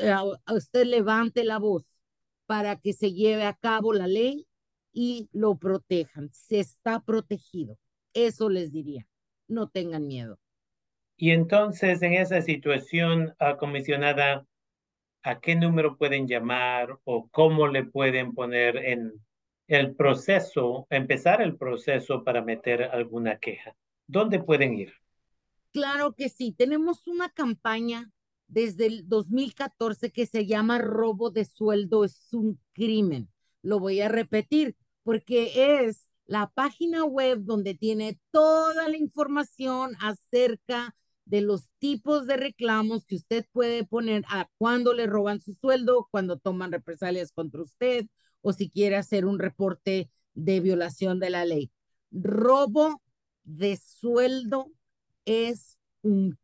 Eh, 0.01 0.15
usted 0.53 0.85
levante 0.85 1.45
la 1.45 1.59
voz 1.59 1.85
para 2.47 2.77
que 2.77 2.93
se 2.93 3.13
lleve 3.13 3.45
a 3.45 3.55
cabo 3.55 3.93
la 3.93 4.07
ley 4.07 4.47
y 4.93 5.29
lo 5.33 5.57
protejan. 5.57 6.31
Se 6.33 6.59
está 6.59 7.01
protegido. 7.01 7.79
Eso 8.13 8.49
les 8.49 8.73
diría. 8.73 9.07
No 9.47 9.69
tengan 9.69 10.07
miedo. 10.07 10.39
Y 11.17 11.33
entonces, 11.33 12.03
en 12.03 12.15
esa 12.15 12.41
situación, 12.41 13.35
uh, 13.41 13.57
comisionada, 13.59 14.47
¿a 15.23 15.41
qué 15.41 15.55
número 15.55 15.97
pueden 15.97 16.27
llamar 16.27 16.99
o 17.05 17.29
cómo 17.29 17.69
le 17.69 17.85
pueden 17.85 18.33
poner 18.33 18.77
en 18.79 19.13
el 19.67 19.95
proceso, 19.95 20.87
empezar 20.89 21.43
el 21.43 21.57
proceso 21.57 22.25
para 22.25 22.43
meter 22.43 22.85
alguna 22.85 23.39
queja? 23.39 23.77
¿Dónde 24.07 24.43
pueden 24.43 24.75
ir? 24.75 24.95
Claro 25.73 26.15
que 26.15 26.29
sí. 26.31 26.53
Tenemos 26.53 27.07
una 27.07 27.29
campaña 27.29 28.11
desde 28.51 28.87
el 28.87 29.09
2014 29.09 30.11
que 30.11 30.27
se 30.27 30.45
llama 30.47 30.79
Robo 30.79 31.31
de 31.31 31.45
sueldo 31.45 32.05
es 32.05 32.33
un 32.33 32.61
crimen. 32.73 33.29
Lo 33.63 33.79
voy 33.79 34.01
a 34.01 34.09
repetir 34.09 34.77
porque 35.05 35.87
es 35.87 36.09
la 36.27 36.51
página 36.51 37.05
web 37.05 37.41
donde 37.43 37.75
tiene 37.75 38.19
toda 38.31 38.89
la 38.89 38.97
información 38.97 39.97
acerca 40.01 40.95
de 41.25 41.41
los 41.43 41.71
tipos 41.79 42.27
de 42.27 42.37
reclamos 42.37 43.05
que 43.05 43.17
usted 43.17 43.47
puede 43.53 43.85
poner 43.85 44.25
a 44.29 44.49
cuando 44.59 44.95
le 44.95 45.07
roban 45.07 45.41
su 45.41 45.55
sueldo, 45.55 46.09
cuando 46.11 46.37
toman 46.39 46.73
represalias 46.73 47.33
contra 47.33 47.63
usted 47.63 48.07
o 48.43 48.53
si 48.53 48.69
quiere 48.69 48.97
hacer 48.97 49.27
un 49.27 49.39
reporte 49.39 50.11
de 50.35 50.61
violación 50.61 51.21
de 51.21 51.31
la 51.31 51.45
ley. 51.45 51.71
Robo 52.11 53.01
de 53.45 53.77
sueldo 53.77 54.73
es 55.25 55.79
un 56.03 56.37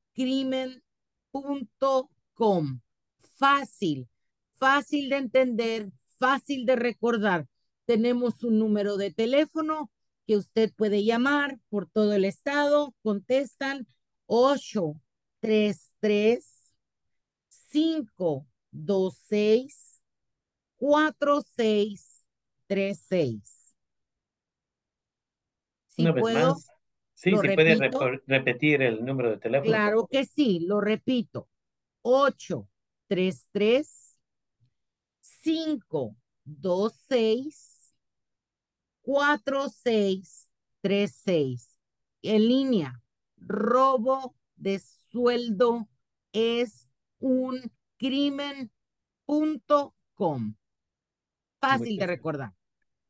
crimen.com. 1.43 2.80
Fácil, 3.39 4.09
fácil 4.55 5.09
de 5.11 5.16
entender, 5.16 5.91
fácil 6.18 6.64
de 6.64 6.76
recordar. 6.76 7.47
Tenemos 7.84 8.43
un 8.43 8.59
número 8.59 8.97
de 8.97 9.12
teléfono 9.12 9.91
que 10.26 10.37
usted 10.37 10.72
puede 10.74 11.05
llamar 11.05 11.59
por 11.68 11.89
todo 11.89 12.12
el 12.14 12.24
estado, 12.24 12.95
contestan 13.03 13.87
8, 14.26 15.01
3, 15.41 15.93
3, 16.01 16.72
5, 17.49 18.47
2, 18.70 19.18
6, 19.28 20.03
4, 20.76 21.43
6, 21.57 22.24
3, 22.66 23.01
6. 23.09 23.74
Si 25.89 26.03
Una 26.03 26.12
vez 26.12 26.24
más. 26.24 26.76
Sí, 27.17 27.31
si 27.31 27.55
puede 27.55 27.77
repetir 28.27 28.83
el 28.83 29.03
número 29.03 29.31
de 29.31 29.39
teléfono. 29.39 29.71
Claro 29.71 30.07
que 30.07 30.27
sí, 30.27 30.61
lo 30.61 30.83
repito. 30.83 31.49
8, 32.03 32.69
3, 33.09 33.49
3, 33.53 34.19
5, 35.21 36.14
2, 36.45 36.93
6, 37.09 37.95
4, 39.01 39.69
6, 39.71 40.51
3, 40.83 41.21
6. 41.25 41.79
En 42.21 42.47
línea, 42.47 43.01
robo 43.39 44.37
de 44.57 44.79
sueldo 45.11 45.89
es 46.33 46.87
un 47.19 47.73
crimen.com. 47.97 48.71
Fácil 51.61 51.97
de 51.97 52.07
recordar. 52.07 52.53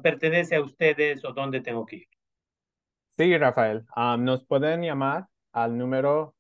pertenece 0.04 0.56
a 0.56 0.62
ustedes 0.62 1.26
o 1.26 1.34
dónde 1.34 1.62
tengo 1.62 1.84
que 1.86 1.96
ir? 1.98 2.08
Sí, 3.10 3.38
Rafael. 3.38 3.84
nos 4.20 4.46
pueden 4.46 4.82
llamar 4.82 5.26
al 5.52 5.78
número 5.78 6.36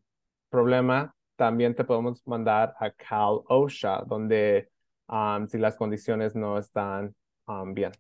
problema, 0.51 1.15
también 1.43 1.75
te 1.75 1.83
podemos 1.83 2.25
mandar 2.25 2.73
a 2.79 2.93
Cal 2.93 3.41
OSHA, 3.49 4.05
donde 4.07 4.69
um, 5.09 5.49
si 5.49 5.59
las 5.59 5.77
condiciones 5.77 6.37
no 6.37 6.57
están 6.57 7.17
um, 7.49 7.75
bien. 7.75 7.91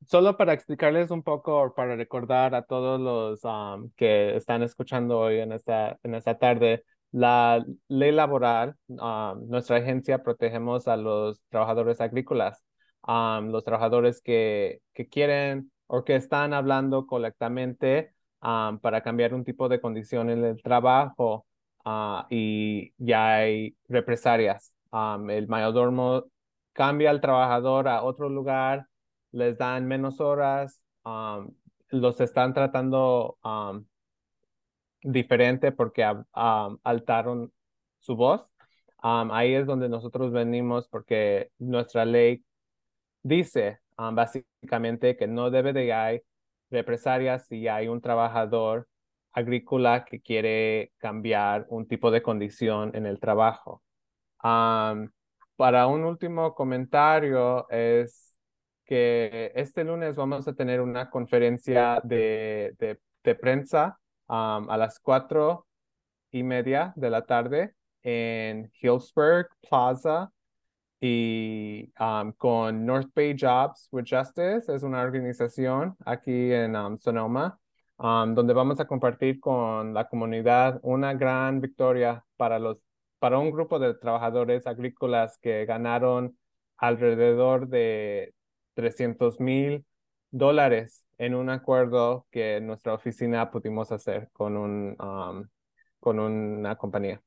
solo 0.06 0.38
para 0.38 0.54
explicarles 0.54 1.10
un 1.10 1.24
poco, 1.24 1.74
para 1.74 1.96
recordar 1.96 2.54
a 2.54 2.62
todos 2.62 3.02
los 3.02 3.42
que 3.96 4.36
están 4.36 4.62
escuchando 4.62 5.22
hoy 5.22 5.40
en 5.40 5.52
esta, 5.52 5.98
en 6.04 6.14
esta 6.14 6.38
tarde, 6.38 6.84
la 7.12 7.66
ley 7.88 8.12
laboral, 8.12 8.76
nuestra 8.88 9.78
agencia 9.78 10.22
protegemos 10.22 10.88
a 10.88 10.98
los 10.98 11.42
trabajadores 11.50 12.00
agrícolas, 12.00 12.64
los 13.08 13.64
trabajadores 13.64 14.22
que, 14.22 14.82
que 14.94 15.08
quieren 15.08 15.72
o 15.88 16.04
que 16.04 16.16
están 16.16 16.54
hablando 16.54 17.08
para 18.82 19.02
cambiar 19.02 19.34
un 19.34 19.44
tipo 19.44 19.68
de 19.70 19.82
condición 19.82 20.30
en 20.30 20.44
el 20.46 20.62
trabajo 20.62 21.46
ah, 21.84 22.28
y 22.30 22.94
ya 22.98 23.38
hay 23.38 23.76
represalias. 23.88 24.74
el 25.30 25.48
mayordomo 25.48 26.26
cambia 26.74 27.10
al 27.10 27.22
trabajador 27.22 27.88
a 27.88 28.04
otro 28.04 28.30
lugar, 28.30 28.88
les 29.32 29.58
dan 29.58 29.88
menos 29.88 30.20
horas, 30.20 30.84
los 31.90 32.22
están 32.22 32.54
tratando 32.54 33.38
diferente 35.02 35.72
porque 35.72 36.04
altaron 36.84 37.52
su 38.00 38.16
voz. 38.16 38.54
ahí 39.02 39.56
es 39.56 39.66
donde 39.66 39.90
nosotros 39.90 40.32
venimos 40.32 40.88
porque 40.88 41.50
nuestra 41.58 42.06
ley 42.06 42.44
dice 43.24 43.80
básicamente 43.98 45.16
que 45.18 45.28
no 45.28 45.50
debe 45.50 45.74
de 45.74 45.92
haber 45.94 46.24
represalias 46.70 47.48
si 47.48 47.68
hay 47.68 47.88
un 47.88 48.02
trabajador 48.02 48.88
agrícola 49.34 50.06
que 50.06 50.22
quiere 50.22 50.92
cambiar 50.98 51.66
un 51.70 51.88
tipo 51.88 52.12
de 52.12 52.22
condición 52.22 52.92
en 52.96 53.06
el 53.06 53.20
trabajo. 53.20 53.82
para 55.58 55.88
un 55.88 56.04
último 56.04 56.54
comentario 56.54 57.68
es 57.70 58.38
que 58.86 59.52
este 59.56 59.84
lunes 59.84 60.16
vamos 60.16 60.48
a 60.48 60.54
tener 60.54 60.82
una 60.82 61.10
conferencia 61.10 62.02
de, 62.04 62.76
de, 62.78 63.00
de 63.24 63.36
prensa 63.36 64.00
a 64.28 64.78
las 64.78 65.00
cuatro 65.00 65.68
y 66.32 66.44
media 66.44 66.94
de 66.96 67.10
la 67.10 67.26
tarde 67.26 67.74
en 68.04 68.72
Hillsburg 68.80 69.50
Plaza 69.68 70.32
y 71.00 71.92
con 72.38 72.86
North 72.86 73.10
Bay 73.16 73.36
Jobs 73.40 73.88
with 73.92 74.06
Justice. 74.10 74.74
Es 74.74 74.84
una 74.84 75.02
organización 75.02 75.96
aquí 76.06 76.52
en 76.52 76.76
Sonoma 77.00 77.60
donde 77.98 78.54
vamos 78.54 78.80
a 78.80 78.86
compartir 78.88 79.40
con 79.40 79.94
la 79.94 80.08
comunidad 80.08 80.80
una 80.84 81.14
gran 81.14 81.62
victoria 81.62 82.26
para, 82.38 82.60
los, 82.60 82.82
para 83.20 83.40
un 83.40 83.52
grupo 83.52 83.80
de 83.80 83.94
trabajadores 83.96 84.68
agrícolas 84.68 85.38
que 85.40 85.66
ganaron 85.66 86.38
alrededor 86.78 87.68
de 87.70 88.34
300 88.74 89.40
mil 89.40 89.86
dólares 90.32 91.06
en 91.18 91.36
un 91.36 91.50
acuerdo 91.50 92.28
que 92.32 92.60
nuestra 92.62 92.94
oficina 92.94 93.50
pudimos 93.52 93.92
hacer 93.92 94.30
con, 94.34 94.58
un, 94.58 94.96
um, 95.00 95.48
con 96.00 96.20
una 96.20 96.76
compañía. 96.76 97.22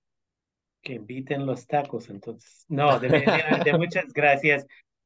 Que 0.88 0.94
inviten 0.94 1.44
los 1.44 1.66
tacos, 1.66 2.08
entonces. 2.08 2.64
No, 2.66 2.98
de, 2.98 3.74
muchas 3.76 4.06
gracias. 4.14 4.64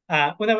Uh, 0.09 0.30
una, 0.39 0.55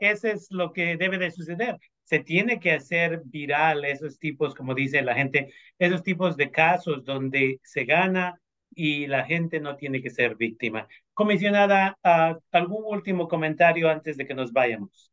ese 0.00 0.32
es 0.32 0.50
lo 0.50 0.72
que 0.72 0.96
debe 0.96 1.16
de 1.16 1.30
suceder. 1.30 1.78
Se 2.02 2.18
tiene 2.18 2.58
que 2.58 2.72
hacer 2.72 3.22
viral 3.24 3.84
esos 3.84 4.18
tipos, 4.18 4.52
como 4.52 4.74
dice 4.74 5.00
la 5.02 5.14
gente, 5.14 5.54
esos 5.78 6.02
tipos 6.02 6.36
de 6.36 6.50
casos 6.50 7.04
donde 7.04 7.60
se 7.62 7.84
gana 7.84 8.40
y 8.74 9.06
la 9.06 9.24
gente 9.24 9.60
no 9.60 9.76
tiene 9.76 10.02
que 10.02 10.10
ser 10.10 10.34
víctima. 10.34 10.88
Comisionada, 11.12 11.96
¿algún 12.50 12.82
último 12.84 13.28
comentario 13.28 13.88
antes 13.88 14.16
de 14.16 14.26
que 14.26 14.34
nos 14.34 14.52
vayamos? 14.52 15.12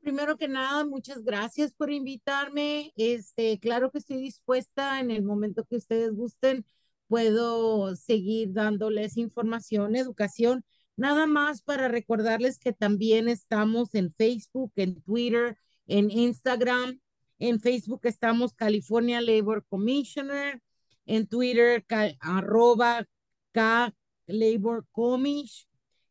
primero 0.00 0.38
que 0.38 0.48
nada, 0.48 0.86
muchas 0.86 1.22
gracias 1.22 1.74
por 1.74 1.90
invitarme. 1.90 2.92
Este, 2.96 3.58
claro 3.58 3.90
que 3.90 3.98
estoy 3.98 4.16
dispuesta 4.16 5.00
en 5.00 5.10
el 5.10 5.22
momento 5.22 5.66
que 5.66 5.76
ustedes 5.76 6.14
gusten. 6.14 6.64
Puedo 7.08 7.96
seguir 7.96 8.52
dándoles 8.52 9.16
información, 9.16 9.96
educación. 9.96 10.64
Nada 10.96 11.26
más 11.26 11.62
para 11.62 11.88
recordarles 11.88 12.58
que 12.58 12.72
también 12.72 13.28
estamos 13.28 13.94
en 13.94 14.12
Facebook, 14.12 14.72
en 14.76 15.00
Twitter, 15.02 15.56
en 15.86 16.10
Instagram. 16.10 17.00
En 17.38 17.60
Facebook 17.60 18.00
estamos 18.04 18.52
California 18.52 19.20
Labor 19.20 19.64
Commissioner. 19.68 20.60
En 21.06 21.26
Twitter, 21.26 21.84
arroba 22.20 23.06
K 23.52 23.94
Labor 24.26 24.86
Commish. 24.92 25.66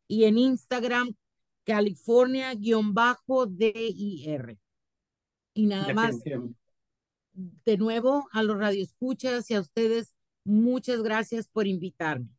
Y 0.08 0.24
en 0.24 0.38
Instagram, 0.38 1.16
California-DIR. 1.66 4.58
Y 5.54 5.66
nada 5.66 5.94
más, 5.94 6.16
de 7.34 7.78
nuevo, 7.78 8.28
a 8.32 8.42
los 8.42 8.58
radioescuchas 8.58 9.52
y 9.52 9.56
a 9.56 9.62
ustedes, 9.62 10.16
muchas 10.48 11.04
gracias 11.04 11.48
por 11.48 11.68
invitarme. 11.68 12.30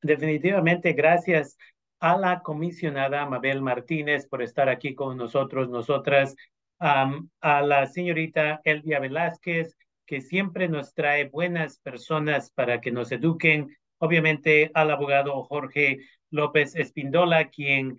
Definitivamente, 0.00 0.92
gracias 0.92 1.56
a 2.00 2.16
la 2.16 2.42
comisionada 2.42 3.26
Mabel 3.26 3.62
Martínez 3.62 4.28
por 4.28 4.42
estar 4.42 4.68
aquí 4.68 4.94
con 4.94 5.16
nosotros, 5.16 5.68
nosotras, 5.68 6.36
a 6.78 7.62
la 7.62 7.86
señorita 7.86 8.60
Elvia 8.62 9.00
Velázquez, 9.00 9.76
que 10.06 10.20
siempre 10.20 10.68
nos 10.68 10.94
trae 10.94 11.28
buenas 11.28 11.78
personas 11.80 12.50
para 12.52 12.80
que 12.80 12.92
nos 12.92 13.10
eduquen, 13.10 13.76
obviamente 13.98 14.70
al 14.74 14.90
abogado 14.92 15.42
Jorge 15.42 15.98
López 16.30 16.76
Espindola, 16.76 17.48
quien 17.48 17.98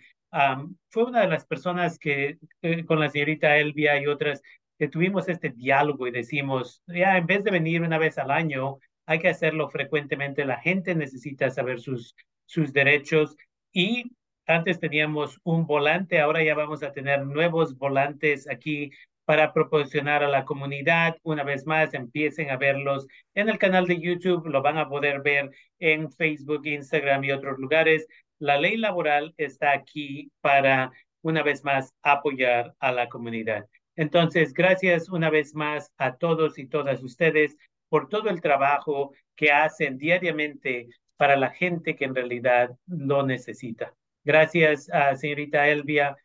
fue 0.89 1.03
una 1.03 1.22
de 1.22 1.28
las 1.28 1.45
personas 1.45 1.99
que 1.99 2.38
eh, 2.62 2.86
con 2.86 2.99
la 2.99 3.10
señorita 3.10 3.57
Elvia 3.57 4.01
y 4.01 4.07
otras 4.07 4.41
que 4.78 4.88
tuvimos 4.88 5.28
este 5.28 5.49
diálogo 5.49 6.07
y 6.07 6.12
decimos, 6.12 6.82
ya 6.88 7.18
en 7.18 7.26
vez 7.26 7.43
de 7.43 7.51
venir 7.51 7.82
una 7.82 7.97
vez 7.97 8.18
al 8.18 8.32
año, 8.32 8.78
hay 9.10 9.18
que 9.18 9.30
hacerlo 9.30 9.70
frecuentemente. 9.70 10.45
La 10.45 10.62
gente 10.62 10.93
necesita 10.93 11.49
saber 11.49 11.80
sus, 11.80 12.16
sus 12.45 12.72
derechos 12.72 13.36
y 13.74 14.12
antes 14.45 14.80
teníamos 14.80 15.39
un 15.43 15.66
volante, 15.66 16.20
ahora 16.20 16.43
ya 16.43 16.53
vamos 16.53 16.84
a 16.84 16.91
tener 16.91 17.26
nuevos 17.26 17.76
volantes 17.76 18.47
aquí 18.47 18.91
para 19.26 19.51
proporcionar 19.51 20.24
a 20.24 20.28
la 20.28 20.45
comunidad. 20.45 21.18
Una 21.24 21.43
vez 21.43 21.66
más, 21.66 21.95
empiecen 21.95 22.51
a 22.51 22.57
verlos 22.57 23.07
en 23.34 23.49
el 23.49 23.57
canal 23.57 23.88
de 23.88 23.99
YouTube, 23.99 24.45
lo 24.45 24.62
van 24.62 24.78
a 24.78 24.88
poder 24.88 25.24
ver 25.24 25.49
en 25.80 26.12
Facebook, 26.12 26.68
Instagram 26.68 27.24
y 27.24 27.32
otros 27.32 27.57
lugares. 27.57 28.05
La 28.38 28.60
ley 28.60 28.78
laboral 28.78 29.34
está 29.38 29.72
aquí 29.72 30.32
para, 30.41 30.91
una 31.24 31.41
vez 31.41 31.64
más, 31.64 31.95
apoyar 32.03 32.76
a 32.80 32.91
la 32.91 33.10
comunidad. 33.10 33.66
Entonces, 33.95 34.53
gracias 34.53 35.10
una 35.10 35.32
vez 35.32 35.55
más 35.55 35.91
a 35.97 36.16
todos 36.16 36.60
y 36.60 36.68
todas 36.68 37.03
ustedes 37.03 37.57
por 37.89 38.07
todo 38.07 38.29
el 38.29 38.41
trabajo 38.41 39.11
que 39.35 39.51
hacen 39.51 39.97
diariamente 39.97 40.87
para 41.17 41.35
la 41.35 41.49
gente 41.49 41.95
que 41.95 42.05
en 42.05 42.15
realidad 42.15 42.71
lo 42.87 43.25
necesita. 43.25 43.93
Gracias 44.23 44.89
a 44.91 45.15
señorita 45.15 45.67
Elvia, 45.67 46.15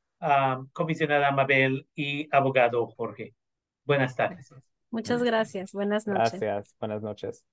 comisionada 0.72 1.30
Mabel 1.32 1.86
y 1.94 2.28
abogado 2.34 2.86
Jorge. 2.86 3.34
Buenas 3.84 4.14
tardes. 4.14 4.54
Muchas 4.90 5.22
gracias. 5.22 5.72
Buenas 5.72 6.06
noches. 6.06 6.40
Gracias. 6.40 6.76
Buenas 6.78 7.02
noches. 7.02 7.44